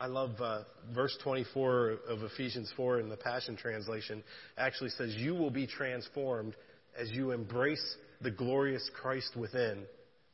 I 0.00 0.06
love 0.06 0.30
uh, 0.40 0.62
verse 0.94 1.14
24 1.22 1.98
of 2.08 2.22
Ephesians 2.22 2.72
4 2.74 3.00
in 3.00 3.10
the 3.10 3.18
Passion 3.18 3.54
Translation. 3.54 4.24
Actually 4.56 4.88
says, 4.90 5.14
You 5.14 5.34
will 5.34 5.50
be 5.50 5.66
transformed 5.66 6.56
as 6.98 7.10
you 7.10 7.32
embrace 7.32 7.96
the 8.22 8.30
glorious 8.30 8.88
Christ 8.94 9.36
within 9.36 9.84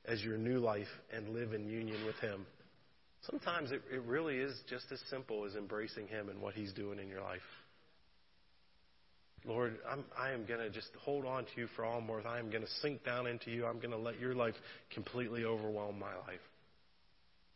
as 0.04 0.22
your 0.22 0.38
new 0.38 0.60
life 0.60 0.86
and 1.12 1.30
live 1.30 1.52
in 1.52 1.68
union 1.68 2.06
with 2.06 2.14
Him. 2.20 2.46
Sometimes 3.28 3.72
it, 3.72 3.82
it 3.92 4.02
really 4.02 4.36
is 4.36 4.56
just 4.70 4.84
as 4.92 5.00
simple 5.10 5.44
as 5.44 5.56
embracing 5.56 6.06
Him 6.06 6.28
and 6.28 6.40
what 6.40 6.54
He's 6.54 6.72
doing 6.72 7.00
in 7.00 7.08
your 7.08 7.22
life. 7.22 7.40
Lord, 9.46 9.78
I'm, 9.88 10.04
I 10.18 10.32
am 10.32 10.44
going 10.44 10.58
to 10.60 10.70
just 10.70 10.88
hold 11.04 11.24
on 11.24 11.44
to 11.44 11.50
you 11.56 11.68
for 11.76 11.84
all 11.84 11.98
I'm 11.98 12.08
worth. 12.08 12.26
I 12.26 12.38
am 12.38 12.50
going 12.50 12.62
to 12.64 12.70
sink 12.82 13.04
down 13.04 13.26
into 13.28 13.50
you. 13.50 13.64
I'm 13.64 13.78
going 13.78 13.92
to 13.92 13.96
let 13.96 14.18
your 14.18 14.34
life 14.34 14.54
completely 14.92 15.44
overwhelm 15.44 15.98
my 15.98 16.14
life. 16.26 16.40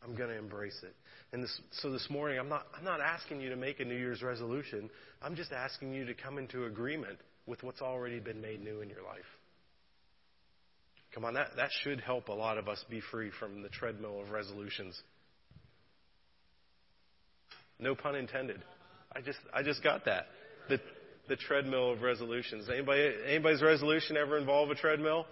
I'm 0.03 0.14
going 0.14 0.31
to 0.31 0.38
embrace 0.38 0.79
it. 0.83 0.94
And 1.33 1.42
this, 1.42 1.61
so 1.83 1.90
this 1.90 2.07
morning, 2.09 2.38
I'm 2.38 2.48
not, 2.48 2.66
I'm 2.76 2.85
not 2.85 3.00
asking 3.00 3.40
you 3.40 3.50
to 3.50 3.57
make 3.57 3.81
a 3.81 3.85
New 3.85 3.96
Year's 3.96 4.22
resolution. 4.22 4.88
I'm 5.20 5.35
just 5.35 5.53
asking 5.53 5.92
you 5.92 6.07
to 6.07 6.14
come 6.14 6.38
into 6.38 6.64
agreement 6.64 7.18
with 7.46 7.62
what's 7.62 7.83
already 7.83 8.20
been 8.20 8.40
made 8.40 8.62
new 8.62 8.81
in 8.81 8.88
your 8.88 9.03
life. 9.03 9.18
Come 11.12 11.24
on, 11.24 11.35
that, 11.35 11.48
that 11.57 11.70
should 11.83 12.00
help 12.00 12.29
a 12.29 12.33
lot 12.33 12.57
of 12.57 12.68
us 12.68 12.83
be 12.88 13.03
free 13.11 13.31
from 13.40 13.62
the 13.62 13.68
treadmill 13.68 14.20
of 14.20 14.31
resolutions. 14.31 14.98
No 17.81 17.94
pun 17.96 18.14
intended. 18.14 18.62
I 19.14 19.20
just, 19.20 19.38
I 19.53 19.62
just 19.64 19.83
got 19.83 20.05
that. 20.05 20.26
The, 20.68 20.79
the 21.31 21.37
treadmill 21.37 21.93
of 21.93 22.03
resolutions. 22.03 22.69
Anybody, 22.69 23.09
anybody's 23.27 23.62
resolution 23.62 24.16
ever 24.16 24.37
involve 24.37 24.69
a 24.71 24.75
treadmill? 24.75 25.27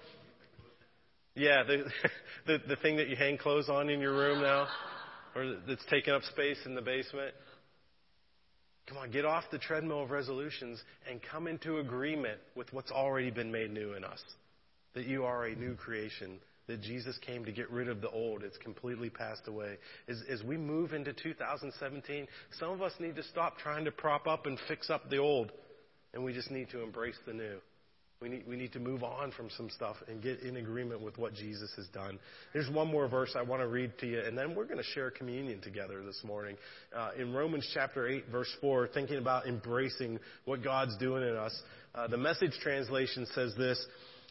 Yeah, 1.34 1.64
the, 1.64 1.84
the, 2.46 2.58
the 2.68 2.76
thing 2.76 2.96
that 2.96 3.08
you 3.08 3.16
hang 3.16 3.36
clothes 3.36 3.68
on 3.68 3.90
in 3.90 4.00
your 4.00 4.14
room 4.14 4.40
now, 4.40 4.68
or 5.34 5.56
that's 5.66 5.84
taking 5.90 6.14
up 6.14 6.22
space 6.22 6.58
in 6.64 6.76
the 6.76 6.80
basement. 6.80 7.34
Come 8.88 8.96
on, 8.96 9.10
get 9.10 9.24
off 9.24 9.44
the 9.50 9.58
treadmill 9.58 10.04
of 10.04 10.10
resolutions 10.10 10.80
and 11.10 11.20
come 11.20 11.48
into 11.48 11.78
agreement 11.78 12.38
with 12.54 12.72
what's 12.72 12.92
already 12.92 13.30
been 13.30 13.50
made 13.52 13.70
new 13.70 13.94
in 13.94 14.04
us. 14.04 14.22
That 14.94 15.04
you 15.04 15.24
are 15.24 15.46
a 15.46 15.54
new 15.54 15.74
creation. 15.74 16.38
That 16.68 16.80
Jesus 16.80 17.18
came 17.26 17.44
to 17.44 17.52
get 17.52 17.70
rid 17.70 17.88
of 17.88 18.00
the 18.00 18.10
old. 18.10 18.44
It's 18.44 18.56
completely 18.58 19.10
passed 19.10 19.48
away. 19.48 19.78
As, 20.08 20.22
as 20.30 20.42
we 20.44 20.56
move 20.56 20.92
into 20.92 21.12
2017, 21.12 22.28
some 22.58 22.70
of 22.70 22.82
us 22.82 22.92
need 23.00 23.16
to 23.16 23.22
stop 23.24 23.58
trying 23.58 23.84
to 23.84 23.90
prop 23.90 24.26
up 24.26 24.46
and 24.46 24.58
fix 24.68 24.90
up 24.90 25.10
the 25.10 25.18
old. 25.18 25.50
And 26.14 26.24
we 26.24 26.32
just 26.32 26.50
need 26.50 26.70
to 26.70 26.82
embrace 26.82 27.16
the 27.26 27.32
new. 27.32 27.58
We 28.20 28.28
need, 28.28 28.48
we 28.48 28.56
need 28.56 28.72
to 28.72 28.80
move 28.80 29.04
on 29.04 29.30
from 29.30 29.48
some 29.56 29.70
stuff 29.70 29.94
and 30.08 30.20
get 30.20 30.40
in 30.40 30.56
agreement 30.56 31.00
with 31.00 31.16
what 31.18 31.34
Jesus 31.34 31.70
has 31.76 31.86
done. 31.88 32.18
There's 32.52 32.68
one 32.68 32.88
more 32.88 33.06
verse 33.06 33.36
I 33.38 33.42
want 33.42 33.62
to 33.62 33.68
read 33.68 33.92
to 34.00 34.08
you, 34.08 34.20
and 34.20 34.36
then 34.36 34.56
we're 34.56 34.64
going 34.64 34.78
to 34.78 34.90
share 34.92 35.12
communion 35.12 35.60
together 35.60 36.02
this 36.02 36.20
morning. 36.24 36.56
Uh, 36.96 37.10
in 37.16 37.32
Romans 37.32 37.68
chapter 37.72 38.08
8, 38.08 38.24
verse 38.32 38.52
4, 38.60 38.88
thinking 38.88 39.18
about 39.18 39.46
embracing 39.46 40.18
what 40.46 40.64
God's 40.64 40.96
doing 40.96 41.22
in 41.22 41.36
us, 41.36 41.56
uh, 41.94 42.08
the 42.08 42.16
message 42.16 42.54
translation 42.60 43.24
says 43.36 43.54
this 43.56 43.80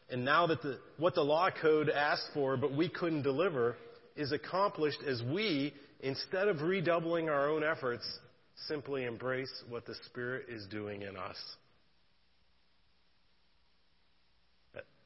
And 0.09 0.25
now 0.25 0.47
that 0.47 0.61
the, 0.61 0.79
what 0.97 1.15
the 1.15 1.23
law 1.23 1.49
code 1.49 1.89
asked 1.89 2.27
for, 2.33 2.57
but 2.57 2.75
we 2.75 2.89
couldn't 2.89 3.21
deliver, 3.21 3.77
is 4.17 4.33
accomplished 4.33 4.99
as 5.07 5.21
we, 5.31 5.73
instead 6.01 6.49
of 6.49 6.61
redoubling 6.61 7.29
our 7.29 7.49
own 7.49 7.63
efforts, 7.63 8.05
simply 8.67 9.05
embrace 9.05 9.63
what 9.69 9.85
the 9.85 9.95
Spirit 10.07 10.47
is 10.49 10.65
doing 10.67 11.03
in 11.03 11.15
us. 11.15 11.37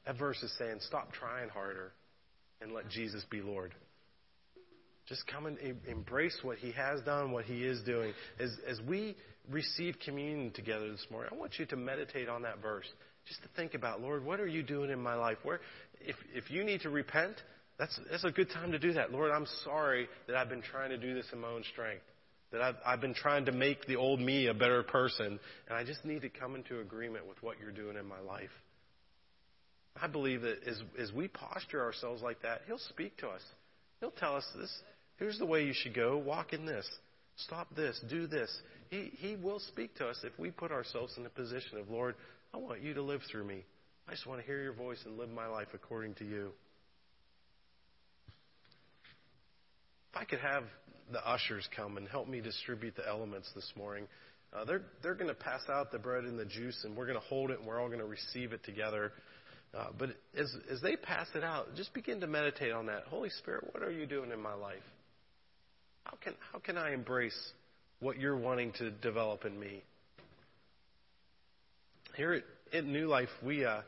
That 0.06 0.18
verse 0.18 0.42
is 0.42 0.52
saying, 0.58 0.78
stop 0.80 1.12
trying 1.12 1.48
harder 1.48 1.92
and 2.60 2.72
let 2.72 2.88
Jesus 2.88 3.24
be 3.30 3.40
Lord. 3.40 3.74
Just 5.08 5.26
come 5.26 5.46
and 5.46 5.58
embrace 5.88 6.38
what 6.42 6.58
He 6.58 6.72
has 6.72 7.00
done, 7.02 7.32
what 7.32 7.44
He 7.44 7.64
is 7.64 7.82
doing. 7.82 8.12
As, 8.38 8.50
as 8.68 8.80
we 8.86 9.16
receive 9.50 9.96
communion 10.04 10.52
together 10.52 10.90
this 10.90 11.04
morning, 11.10 11.30
I 11.32 11.36
want 11.36 11.58
you 11.58 11.66
to 11.66 11.76
meditate 11.76 12.28
on 12.28 12.42
that 12.42 12.62
verse. 12.62 12.86
Just 13.26 13.42
to 13.42 13.48
think 13.56 13.74
about, 13.74 14.00
Lord, 14.00 14.24
what 14.24 14.40
are 14.40 14.46
you 14.46 14.62
doing 14.62 14.90
in 14.90 15.00
my 15.00 15.14
life? 15.14 15.38
Where, 15.42 15.60
if, 16.00 16.16
if 16.34 16.50
you 16.50 16.64
need 16.64 16.80
to 16.82 16.90
repent, 16.90 17.34
that's, 17.78 17.98
that's 18.10 18.24
a 18.24 18.30
good 18.30 18.50
time 18.50 18.72
to 18.72 18.78
do 18.78 18.92
that. 18.94 19.12
Lord, 19.12 19.30
I'm 19.30 19.46
sorry 19.64 20.08
that 20.26 20.36
I've 20.36 20.48
been 20.48 20.62
trying 20.62 20.90
to 20.90 20.98
do 20.98 21.14
this 21.14 21.26
in 21.32 21.40
my 21.40 21.48
own 21.48 21.64
strength. 21.72 22.02
That 22.52 22.60
I've, 22.60 22.76
I've 22.84 23.00
been 23.00 23.14
trying 23.14 23.46
to 23.46 23.52
make 23.52 23.86
the 23.86 23.96
old 23.96 24.20
me 24.20 24.46
a 24.46 24.54
better 24.54 24.82
person. 24.82 25.38
And 25.68 25.76
I 25.76 25.84
just 25.84 26.04
need 26.04 26.22
to 26.22 26.28
come 26.28 26.54
into 26.54 26.80
agreement 26.80 27.26
with 27.26 27.42
what 27.42 27.56
you're 27.60 27.72
doing 27.72 27.96
in 27.96 28.06
my 28.06 28.20
life. 28.20 28.50
I 30.00 30.06
believe 30.06 30.42
that 30.42 30.58
as, 30.66 30.82
as 30.98 31.12
we 31.12 31.28
posture 31.28 31.82
ourselves 31.82 32.22
like 32.22 32.42
that, 32.42 32.62
He'll 32.66 32.78
speak 32.78 33.16
to 33.18 33.28
us. 33.28 33.42
He'll 34.00 34.10
tell 34.10 34.36
us 34.36 34.46
this. 34.56 34.72
Here's 35.18 35.38
the 35.38 35.46
way 35.46 35.64
you 35.64 35.74
should 35.74 35.94
go. 35.94 36.18
Walk 36.18 36.52
in 36.52 36.66
this. 36.66 36.88
Stop 37.36 37.74
this. 37.76 38.00
Do 38.08 38.26
this. 38.26 38.50
He, 38.90 39.12
he 39.18 39.36
will 39.36 39.60
speak 39.60 39.94
to 39.96 40.06
us 40.06 40.18
if 40.24 40.36
we 40.38 40.50
put 40.50 40.72
ourselves 40.72 41.14
in 41.16 41.22
the 41.22 41.30
position 41.30 41.78
of, 41.78 41.88
Lord, 41.88 42.14
I 42.52 42.58
want 42.58 42.82
you 42.82 42.94
to 42.94 43.02
live 43.02 43.20
through 43.30 43.44
me. 43.44 43.64
I 44.08 44.12
just 44.12 44.26
want 44.26 44.40
to 44.40 44.46
hear 44.46 44.60
your 44.62 44.72
voice 44.72 44.98
and 45.06 45.16
live 45.16 45.30
my 45.30 45.46
life 45.46 45.68
according 45.74 46.14
to 46.16 46.24
you. 46.24 46.50
If 50.12 50.20
I 50.20 50.24
could 50.24 50.40
have 50.40 50.64
the 51.10 51.26
ushers 51.26 51.66
come 51.74 51.96
and 51.96 52.08
help 52.08 52.28
me 52.28 52.40
distribute 52.40 52.96
the 52.96 53.08
elements 53.08 53.50
this 53.54 53.72
morning, 53.76 54.06
uh, 54.52 54.64
they're, 54.64 54.82
they're 55.02 55.14
going 55.14 55.28
to 55.28 55.34
pass 55.34 55.62
out 55.70 55.90
the 55.90 55.98
bread 55.98 56.24
and 56.24 56.38
the 56.38 56.44
juice, 56.44 56.82
and 56.84 56.94
we're 56.94 57.06
going 57.06 57.18
to 57.18 57.26
hold 57.26 57.50
it 57.50 57.58
and 57.58 57.66
we're 57.66 57.80
all 57.80 57.86
going 57.86 58.00
to 58.00 58.04
receive 58.04 58.52
it 58.52 58.62
together. 58.64 59.12
Uh, 59.76 59.86
but 59.98 60.10
as, 60.38 60.54
as 60.70 60.80
they 60.82 60.96
pass 60.96 61.26
it 61.34 61.42
out, 61.42 61.74
just 61.76 61.94
begin 61.94 62.20
to 62.20 62.26
meditate 62.26 62.72
on 62.72 62.86
that. 62.86 63.04
Holy 63.04 63.30
Spirit, 63.30 63.64
what 63.72 63.82
are 63.82 63.90
you 63.90 64.06
doing 64.06 64.30
in 64.30 64.40
my 64.40 64.52
life? 64.52 64.82
How 66.04 66.16
can, 66.22 66.34
how 66.52 66.58
can 66.58 66.76
I 66.76 66.92
embrace 66.92 67.38
what 68.00 68.18
you're 68.18 68.36
wanting 68.36 68.72
to 68.78 68.90
develop 68.90 69.44
in 69.44 69.58
me? 69.58 69.82
Here 72.16 72.34
at, 72.34 72.76
at 72.76 72.84
New 72.84 73.06
Life, 73.06 73.30
we, 73.42 73.64
uh, 73.64 73.80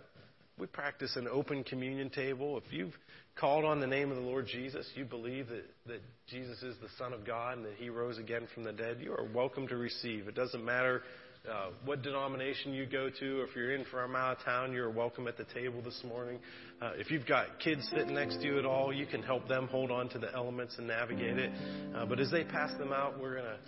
we 0.59 0.67
practice 0.67 1.17
an 1.17 1.29
open 1.29 1.65
communion 1.65 2.09
table. 2.09 2.57
If 2.57 2.73
you've 2.73 2.95
called 3.37 3.67
on 3.67 3.81
the 3.81 3.87
name 3.87 4.11
of 4.11 4.17
the 4.17 4.23
Lord 4.23 4.47
Jesus, 4.47 4.87
you 4.95 5.05
believe 5.05 5.49
that, 5.49 5.65
that 5.87 6.01
Jesus 6.29 6.63
is 6.63 6.77
the 6.81 6.89
Son 6.97 7.13
of 7.13 7.27
God 7.27 7.59
and 7.59 7.67
that 7.67 7.75
He 7.77 7.91
rose 7.91 8.17
again 8.17 8.47
from 8.55 8.65
the 8.65 8.73
dead, 8.73 8.99
you 9.03 9.13
are 9.13 9.27
welcome 9.35 9.69
to 9.69 9.77
receive. 9.77 10.29
It 10.29 10.35
doesn't 10.35 10.65
matter 10.65 11.03
uh, 11.51 11.71
what 11.85 12.03
denomination 12.03 12.73
you 12.73 12.87
go 12.87 13.11
to. 13.11 13.43
If 13.43 13.55
you're 13.55 13.75
in 13.75 13.85
from 13.87 14.17
out 14.17 14.39
of 14.39 14.45
town, 14.45 14.73
you're 14.73 14.91
welcome 14.91 15.29
at 15.29 15.37
the 15.37 15.45
table 15.45 15.83
this 15.83 16.01
morning. 16.07 16.39
Uh, 16.81 16.93
if 16.97 17.11
you've 17.11 17.27
got 17.27 17.59
kids 17.61 17.87
sitting 17.91 18.15
next 18.15 18.37
to 18.37 18.47
you 18.47 18.59
at 18.59 18.65
all, 18.65 18.93
you 18.93 19.07
can 19.07 19.23
help 19.23 19.47
them 19.49 19.69
hold 19.69 19.91
on 19.91 20.09
to 20.11 20.19
the 20.19 20.33
elements 20.35 20.77
and 20.79 20.87
navigate 20.87 21.39
it. 21.39 21.51
Uh, 21.95 22.07
but 22.07 22.19
as 22.19 22.31
they 22.31 22.45
pass 22.45 22.77
them 22.79 22.93
out, 22.93 23.21
we're 23.21 23.37
gonna 23.37 23.59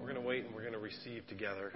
we're 0.00 0.08
gonna 0.08 0.20
wait 0.20 0.44
and 0.44 0.54
we're 0.54 0.64
gonna 0.64 0.78
receive 0.78 1.26
together. 1.26 1.72